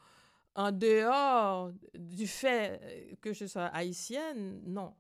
en 0.54 0.72
dehors 0.74 1.72
du 1.98 2.28
fait 2.28 3.17
que 3.22 3.32
je 3.32 3.46
sois 3.46 3.67
haïtienne, 3.67 4.62
non. 4.65 4.93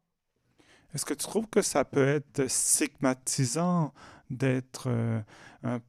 Est-ce 0.93 1.03
que 1.03 1.13
tu 1.13 1.25
trouves 1.25 1.47
que 1.47 1.61
ça 1.61 1.83
peut 1.83 2.07
être 2.07 2.47
stigmatisant 2.47 3.93
d'être 4.35 4.87
euh, 4.87 5.19
euh, 5.65 5.79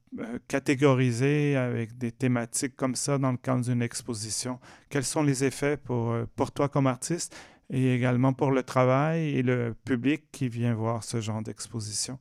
catégorisé 0.48 1.56
avec 1.56 1.96
des 1.98 2.12
thématiques 2.12 2.76
comme 2.76 2.94
ça 2.94 3.18
dans 3.18 3.32
le 3.32 3.38
cadre 3.38 3.64
d'une 3.64 3.82
exposition. 3.82 4.60
Quels 4.88 5.04
sont 5.04 5.22
les 5.22 5.44
effets 5.44 5.76
pour, 5.76 6.12
euh, 6.12 6.26
pour 6.36 6.52
toi 6.52 6.68
comme 6.68 6.86
artiste 6.86 7.36
et 7.70 7.94
également 7.94 8.32
pour 8.32 8.50
le 8.50 8.62
travail 8.62 9.36
et 9.36 9.42
le 9.42 9.74
public 9.84 10.30
qui 10.30 10.48
vient 10.48 10.74
voir 10.74 11.02
ce 11.02 11.20
genre 11.20 11.42
d'exposition? 11.42 12.18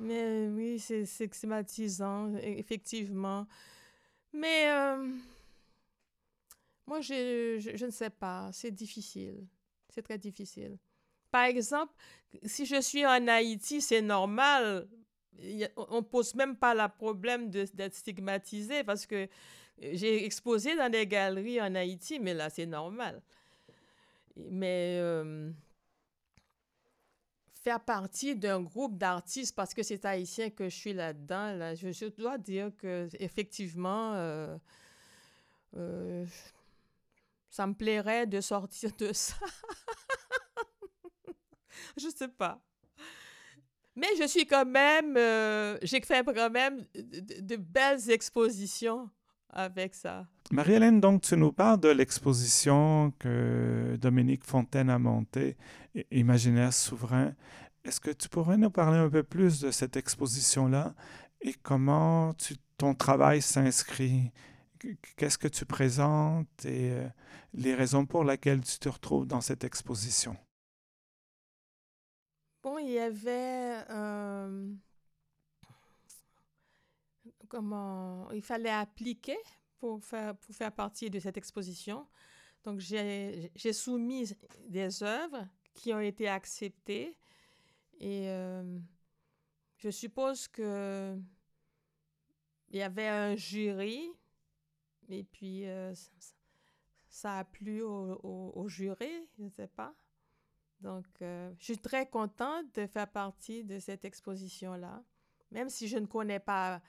Mais 0.00 0.48
oui, 0.48 0.78
c'est 0.78 1.06
stigmatisant, 1.06 2.34
effectivement. 2.36 3.46
Mais 4.32 4.66
moi, 6.86 7.00
je, 7.00 7.58
je 7.74 7.86
ne 7.86 7.90
sais 7.90 8.10
pas. 8.10 8.50
C'est 8.52 8.70
difficile. 8.70 9.46
C'est 9.88 10.02
très 10.02 10.18
difficile. 10.18 10.76
Par 11.30 11.44
exemple, 11.44 11.92
si 12.44 12.66
je 12.66 12.80
suis 12.80 13.04
en 13.04 13.28
Haïti, 13.28 13.80
c'est 13.80 14.02
normal 14.02 14.88
on 15.76 16.02
pose 16.02 16.34
même 16.34 16.56
pas 16.56 16.74
le 16.74 16.88
problème 16.88 17.50
d'être 17.50 17.94
stigmatisé 17.94 18.84
parce 18.84 19.06
que 19.06 19.28
j'ai 19.78 20.24
exposé 20.24 20.76
dans 20.76 20.90
des 20.90 21.06
galeries 21.06 21.60
en 21.60 21.74
Haïti, 21.74 22.18
mais 22.18 22.34
là, 22.34 22.50
c'est 22.50 22.66
normal. 22.66 23.22
Mais 24.36 24.98
euh, 25.00 25.50
faire 27.66 27.80
partie 27.80 28.36
d'un 28.36 28.62
groupe 28.62 28.96
d'artistes 28.96 29.54
parce 29.54 29.74
que 29.74 29.82
c'est 29.82 30.04
haïtien 30.04 30.50
que 30.50 30.68
je 30.68 30.76
suis 30.76 30.92
là-dedans, 30.92 31.52
là, 31.54 31.74
je, 31.74 32.08
dois 32.08 32.38
dire 32.38 32.70
que 32.76 33.08
effectivement, 33.18 34.14
euh, 34.14 34.56
euh, 35.76 36.24
ça 37.50 37.66
me 37.66 37.74
plairait 37.74 38.26
de 38.26 38.40
sortir 38.40 38.90
de 38.98 39.12
ça. 39.12 39.34
je 41.96 42.08
sais 42.08 42.28
pas. 42.28 42.62
Mais 43.96 44.08
je 44.20 44.26
suis 44.26 44.46
quand 44.46 44.66
même, 44.66 45.16
euh, 45.16 45.78
j'ai 45.82 46.02
fait 46.02 46.22
quand 46.22 46.50
même 46.50 46.84
de, 46.94 47.56
belles 47.56 48.10
expositions 48.10 49.08
avec 49.48 49.94
ça. 49.94 50.26
Marie-Hélène, 50.52 51.00
donc 51.00 51.22
tu 51.22 51.34
nous 51.36 51.50
parles 51.50 51.80
de 51.80 51.88
l'exposition 51.88 53.12
que 53.18 53.96
Dominique 53.98 54.44
Fontaine 54.44 54.90
a 54.90 54.98
montée, 54.98 55.56
Imaginaire 56.10 56.74
souverain. 56.74 57.32
Est-ce 57.84 58.00
que 58.00 58.10
tu 58.10 58.28
pourrais 58.28 58.58
nous 58.58 58.70
parler 58.70 58.98
un 58.98 59.08
peu 59.08 59.22
plus 59.22 59.60
de 59.60 59.70
cette 59.70 59.96
exposition-là 59.96 60.94
et 61.40 61.54
comment 61.54 62.34
ton 62.76 62.94
travail 62.94 63.40
s'inscrit? 63.40 64.30
Qu'est-ce 65.16 65.38
que 65.38 65.48
tu 65.48 65.64
présentes 65.64 66.66
et 66.66 66.90
euh, 66.90 67.08
les 67.54 67.74
raisons 67.74 68.04
pour 68.04 68.24
lesquelles 68.24 68.60
tu 68.60 68.78
te 68.78 68.90
retrouves 68.90 69.26
dans 69.26 69.40
cette 69.40 69.64
exposition? 69.64 70.36
Il 72.80 72.90
y 72.90 72.98
avait 72.98 73.84
euh, 73.90 74.72
comment 77.48 78.28
il 78.32 78.42
fallait 78.42 78.70
appliquer 78.70 79.38
pour 79.78 80.04
faire, 80.04 80.36
pour 80.36 80.54
faire 80.54 80.72
partie 80.72 81.08
de 81.08 81.20
cette 81.20 81.36
exposition. 81.36 82.06
Donc, 82.64 82.80
j'ai 82.80 83.72
soumis 83.72 84.32
des 84.68 85.02
œuvres 85.04 85.46
qui 85.74 85.94
ont 85.94 86.00
été 86.00 86.28
acceptées 86.28 87.16
et 88.00 88.28
euh, 88.28 88.78
je 89.76 89.90
suppose 89.90 90.48
que 90.48 91.16
il 92.70 92.78
y 92.78 92.82
avait 92.82 93.06
un 93.06 93.36
jury 93.36 94.10
et 95.08 95.22
puis 95.22 95.66
euh, 95.66 95.94
ça 97.08 97.38
a 97.38 97.44
plu 97.44 97.82
au, 97.82 98.64
jury, 98.66 99.28
je 99.38 99.44
ne 99.44 99.50
sais 99.50 99.68
pas. 99.68 99.94
Donc, 100.80 101.06
euh, 101.22 101.52
je 101.58 101.64
suis 101.64 101.78
très 101.78 102.06
contente 102.08 102.74
de 102.74 102.86
faire 102.86 103.08
partie 103.10 103.64
de 103.64 103.78
cette 103.78 104.04
exposition-là, 104.04 105.02
même 105.50 105.68
si 105.68 105.88
je 105.88 105.98
ne 105.98 106.06
connais 106.06 106.40
pas 106.40 106.82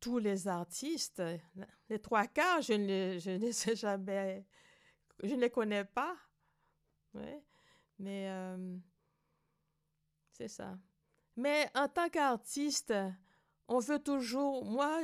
tous 0.00 0.18
les 0.18 0.48
artistes. 0.48 1.22
Les 1.88 1.98
trois 1.98 2.26
quarts, 2.26 2.62
je 2.62 2.72
ne 2.74 3.18
je 3.18 3.30
ne 3.30 3.50
sais 3.52 3.76
jamais, 3.76 4.46
je 5.22 5.34
ne 5.34 5.40
les 5.40 5.50
connais 5.50 5.84
pas. 5.84 6.16
Mais 7.14 8.28
euh, 8.28 8.76
c'est 10.32 10.48
ça. 10.48 10.78
Mais 11.36 11.70
en 11.74 11.88
tant 11.88 12.08
qu'artiste, 12.08 12.92
on 13.68 13.78
veut 13.78 13.98
toujours, 13.98 14.64
moi, 14.64 15.00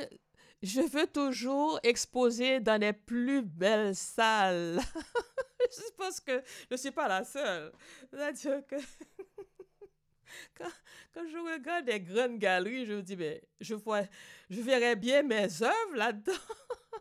je 0.63 0.81
veux 0.81 1.07
toujours 1.07 1.79
exposer 1.83 2.61
dans 2.61 2.81
les 2.81 2.93
plus 2.93 3.43
belles 3.43 3.95
salles. 3.95 4.81
je 5.71 5.95
pense 5.97 6.21
que 6.21 6.43
je 6.69 6.75
ne 6.75 6.77
suis 6.77 6.91
pas 6.91 7.09
la 7.09 7.25
seule. 7.25 7.73
C'est-à-dire 8.11 8.67
que 8.67 8.77
quand, 10.59 10.71
quand, 11.15 11.29
je 11.29 11.39
regarde 11.55 11.87
des 11.87 12.01
grandes 12.01 12.39
galeries, 12.39 12.87
je 12.87 12.95
me 12.95 13.03
dis, 13.03 13.17
mais 13.17 13.43
je, 13.61 13.75
vois, 13.75 14.03
je 14.51 14.61
verrais 14.61 14.97
bien 14.97 15.23
mes 15.23 15.63
œuvres 15.63 15.95
là-dedans. 15.95 16.33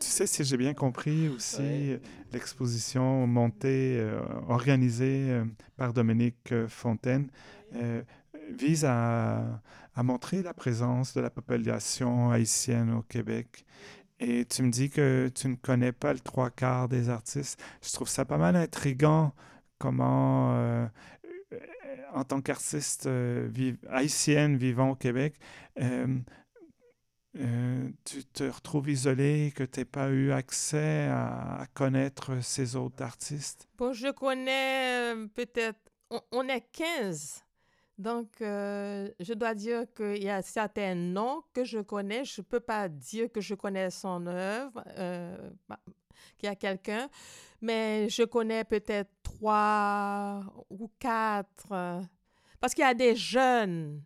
Tu 0.00 0.08
sais, 0.08 0.26
si 0.26 0.42
j'ai 0.42 0.56
bien 0.56 0.74
compris 0.74 1.28
aussi, 1.28 1.96
l'exposition 2.32 3.26
montée, 3.26 3.98
euh, 4.00 4.20
organisée 4.48 5.30
euh, 5.30 5.44
par 5.76 5.92
Dominique 5.92 6.52
Fontaine, 6.66 7.30
euh, 7.76 8.02
vise 8.50 8.84
à, 8.84 9.60
à, 9.94 10.02
montrer 10.02 10.42
la 10.42 10.54
présence 10.54 11.14
de 11.14 11.20
la 11.20 11.30
population 11.30 12.30
haïtienne 12.30 12.92
au 12.92 13.02
Québec. 13.02 13.64
Et 14.20 14.44
tu 14.44 14.62
me 14.62 14.70
dis 14.70 14.90
que 14.90 15.30
tu 15.34 15.48
ne 15.48 15.56
connais 15.56 15.92
pas 15.92 16.12
le 16.12 16.20
trois 16.20 16.50
quarts 16.50 16.88
des 16.88 17.08
artistes. 17.08 17.60
Je 17.82 17.92
trouve 17.92 18.08
ça 18.08 18.24
pas 18.24 18.38
mal 18.38 18.54
intriguant 18.54 19.34
comment, 19.78 20.88
en 22.14 22.24
tant 22.24 22.40
qu'artiste 22.40 23.08
haïtienne 23.90 24.56
vivant 24.56 24.90
au 24.90 24.94
Québec, 24.94 25.34
euh, 27.38 27.88
tu 28.04 28.24
te 28.24 28.44
retrouves 28.44 28.90
isolé, 28.90 29.52
que 29.56 29.64
tu 29.64 29.80
n'as 29.80 29.86
pas 29.86 30.08
eu 30.10 30.32
accès 30.32 31.08
à, 31.10 31.66
connaître 31.72 32.42
ces 32.42 32.76
autres 32.76 33.02
artistes? 33.02 33.68
Bon, 33.78 33.92
je 33.92 34.08
connais 34.08 35.14
euh, 35.14 35.26
peut-être, 35.34 35.80
on, 36.30 36.46
est 36.48 36.66
15. 36.72 37.42
Donc, 37.98 38.40
euh, 38.40 39.08
je 39.20 39.34
dois 39.34 39.54
dire 39.54 39.84
qu'il 39.94 40.22
y 40.22 40.30
a 40.30 40.42
certains 40.42 40.94
noms 40.94 41.42
que 41.52 41.64
je 41.64 41.78
connais. 41.78 42.24
Je 42.24 42.40
ne 42.40 42.44
peux 42.44 42.60
pas 42.60 42.88
dire 42.88 43.30
que 43.30 43.40
je 43.40 43.54
connais 43.54 43.90
son 43.90 44.26
œuvre, 44.26 44.82
bah, 45.68 45.78
qu'il 46.38 46.48
y 46.48 46.52
a 46.52 46.56
quelqu'un, 46.56 47.08
mais 47.60 48.08
je 48.08 48.22
connais 48.24 48.64
peut-être 48.64 49.10
trois 49.22 50.40
ou 50.70 50.90
quatre. 50.98 51.68
parce 52.60 52.74
qu'il 52.74 52.82
y 52.82 52.86
a 52.86 52.94
des 52.94 53.14
jeunes 53.14 54.02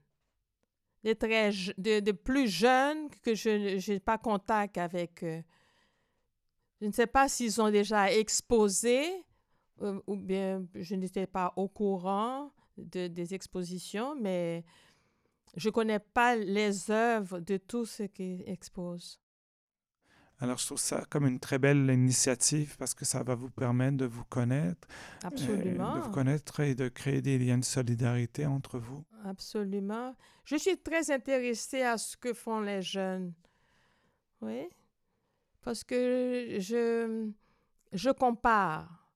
de, 1.04 1.12
très, 1.12 1.50
de, 1.78 2.12
plus 2.12 2.48
jeunes 2.48 3.08
que 3.22 3.34
je 3.34 3.92
n'ai 3.92 4.00
pas 4.00 4.18
contact 4.18 4.76
avec 4.78 5.22
eux. 5.22 5.42
Je 6.80 6.86
ne 6.86 6.92
sais 6.92 7.06
pas 7.06 7.28
s'ils 7.28 7.60
ont 7.60 7.70
déjà 7.70 8.12
exposé 8.12 9.24
euh, 9.82 10.00
ou 10.06 10.16
bien 10.16 10.66
je 10.74 10.94
n'étais 10.94 11.26
pas 11.26 11.52
au 11.56 11.68
courant 11.68 12.50
de, 12.76 13.06
des 13.06 13.34
expositions, 13.34 14.14
mais 14.20 14.64
je 15.56 15.68
ne 15.68 15.72
connais 15.72 15.98
pas 15.98 16.36
les 16.36 16.90
œuvres 16.90 17.40
de 17.40 17.56
tous 17.56 17.86
ceux 17.86 18.06
qui 18.06 18.42
exposent. 18.46 19.20
Alors, 20.38 20.58
je 20.58 20.66
trouve 20.66 20.78
ça 20.78 21.02
comme 21.08 21.26
une 21.26 21.40
très 21.40 21.58
belle 21.58 21.90
initiative 21.90 22.76
parce 22.76 22.92
que 22.92 23.06
ça 23.06 23.22
va 23.22 23.34
vous 23.34 23.50
permettre 23.50 23.96
de 23.96 24.04
vous 24.04 24.24
connaître. 24.24 24.86
Absolument. 25.24 25.96
de 25.96 26.00
vous 26.00 26.10
connaître 26.10 26.60
et 26.60 26.74
de 26.74 26.88
créer 26.88 27.22
des 27.22 27.38
liens 27.38 27.56
de 27.56 27.64
solidarité 27.64 28.44
entre 28.44 28.78
vous. 28.78 29.02
Absolument. 29.24 30.14
Je 30.44 30.56
suis 30.56 30.76
très 30.76 31.10
intéressée 31.10 31.82
à 31.82 31.96
ce 31.96 32.18
que 32.18 32.34
font 32.34 32.60
les 32.60 32.82
jeunes. 32.82 33.32
Oui. 34.42 34.68
Parce 35.62 35.82
que 35.84 36.58
je, 36.60 37.30
je 37.92 38.10
compare 38.10 39.10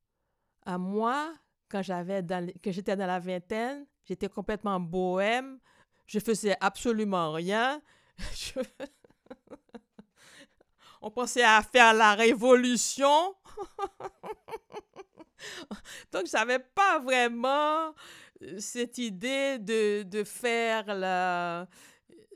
à 0.65 0.79
moi, 0.79 1.35
quand 1.71 1.83
j'avais 1.83 2.25
que 2.63 2.73
j'étais 2.73 2.97
dans 2.97 3.07
la 3.07 3.19
vingtaine, 3.19 3.87
j'étais 4.05 4.29
complètement 4.29 4.81
bohème, 4.81 5.59
je 6.07 6.19
faisais 6.19 6.57
absolument 6.61 7.33
rien. 7.33 7.81
On 11.03 11.11
pensait 11.11 11.45
à 11.45 11.63
faire 11.63 11.95
la 11.95 12.15
révolution. 12.15 13.35
Donc, 16.13 16.27
je 16.27 16.33
n'avais 16.33 16.59
pas 16.59 16.99
vraiment 16.99 17.95
euh, 18.43 18.59
cette 18.59 18.99
idée 18.99 19.59
de, 19.59 20.03
de 20.03 20.25
faire 20.25 20.95
la, 20.95 21.67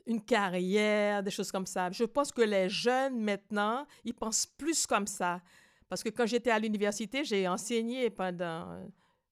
une 0.07 0.23
carrière, 0.23 1.21
des 1.21 1.31
choses 1.31 1.51
comme 1.51 1.67
ça. 1.67 1.91
Je 1.91 2.05
pense 2.05 2.31
que 2.31 2.41
les 2.41 2.69
jeunes, 2.69 3.19
maintenant, 3.19 3.85
ils 4.03 4.13
pensent 4.13 4.47
plus 4.47 4.87
comme 4.87 5.07
ça. 5.07 5.41
Parce 5.87 6.03
que 6.03 6.09
quand 6.09 6.25
j'étais 6.25 6.49
à 6.49 6.57
l'université, 6.57 7.23
j'ai 7.23 7.47
enseigné 7.47 8.09
pendant 8.09 8.79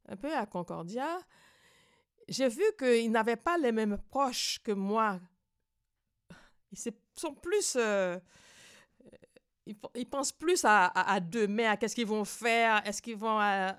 un 0.08 0.16
peu 0.16 0.36
à 0.36 0.46
Concordia. 0.46 1.20
J'ai 2.28 2.48
vu 2.48 2.64
qu'ils 2.78 3.12
n'avaient 3.12 3.36
pas 3.36 3.58
les 3.58 3.72
mêmes 3.72 3.98
proches 4.10 4.60
que 4.64 4.72
moi. 4.72 5.20
Ils 6.72 6.94
sont 7.16 7.36
plus... 7.36 7.76
Euh, 7.76 8.18
ils, 9.66 10.06
pensent 10.06 10.32
plus 10.32 10.66
à, 10.66 10.88
à, 10.88 11.20
demain, 11.20 11.72
à 11.72 11.78
qu'est-ce 11.78 11.96
qu'ils 11.96 12.08
vont 12.08 12.26
faire, 12.26 12.86
est-ce 12.86 13.02
qu'ils 13.02 13.16
vont 13.16 13.40
euh, 13.40 13.72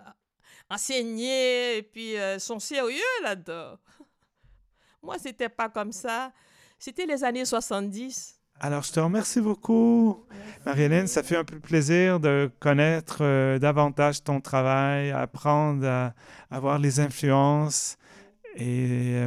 enseigner, 0.70 1.76
et 1.78 1.82
puis 1.82 2.16
euh, 2.16 2.38
sont 2.38 2.58
sérieux 2.58 3.02
là-dedans. 3.22 3.78
Moi, 5.02 5.18
c'était 5.18 5.50
pas 5.50 5.68
comme 5.68 5.92
ça. 5.92 6.32
C'était 6.78 7.06
les 7.06 7.22
années 7.22 7.44
70. 7.44 8.40
Alors, 8.60 8.82
je 8.82 8.92
te 8.92 9.00
remercie 9.00 9.40
beaucoup, 9.40 10.24
Marie-Hélène. 10.64 11.06
Ça 11.06 11.22
fait 11.22 11.36
un 11.36 11.44
peu 11.44 11.58
plaisir 11.58 12.20
de 12.20 12.50
connaître 12.60 13.18
euh, 13.20 13.58
davantage 13.58 14.22
ton 14.22 14.40
travail, 14.40 15.10
apprendre 15.10 15.86
à, 15.86 16.14
à 16.50 16.60
voir 16.60 16.78
les 16.78 17.00
influences. 17.00 17.96
Et 18.56 19.18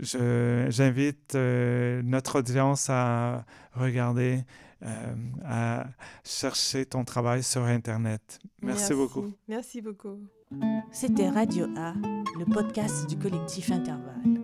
j'invite 0.00 1.34
notre 1.34 2.38
audience 2.38 2.88
à 2.88 3.44
regarder 3.74 4.44
euh, 4.82 5.14
à 5.44 5.84
chercher 6.24 6.86
ton 6.86 7.04
travail 7.04 7.42
sur 7.42 7.64
Internet. 7.64 8.38
Merci, 8.62 8.94
beaucoup. 8.94 9.34
Merci 9.46 9.82
beaucoup. 9.82 10.18
C'était 10.90 11.28
Radio 11.28 11.66
A, 11.76 11.92
le 12.38 12.46
podcast 12.46 13.06
du 13.06 13.16
collectif 13.18 13.70
Intervalle. 13.70 14.40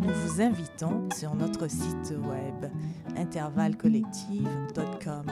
Nous 0.00 0.14
vous 0.14 0.40
invitons 0.40 1.08
sur 1.14 1.34
notre 1.34 1.68
site 1.68 2.14
web 2.24 2.70
intervallecollective.com 3.16 5.26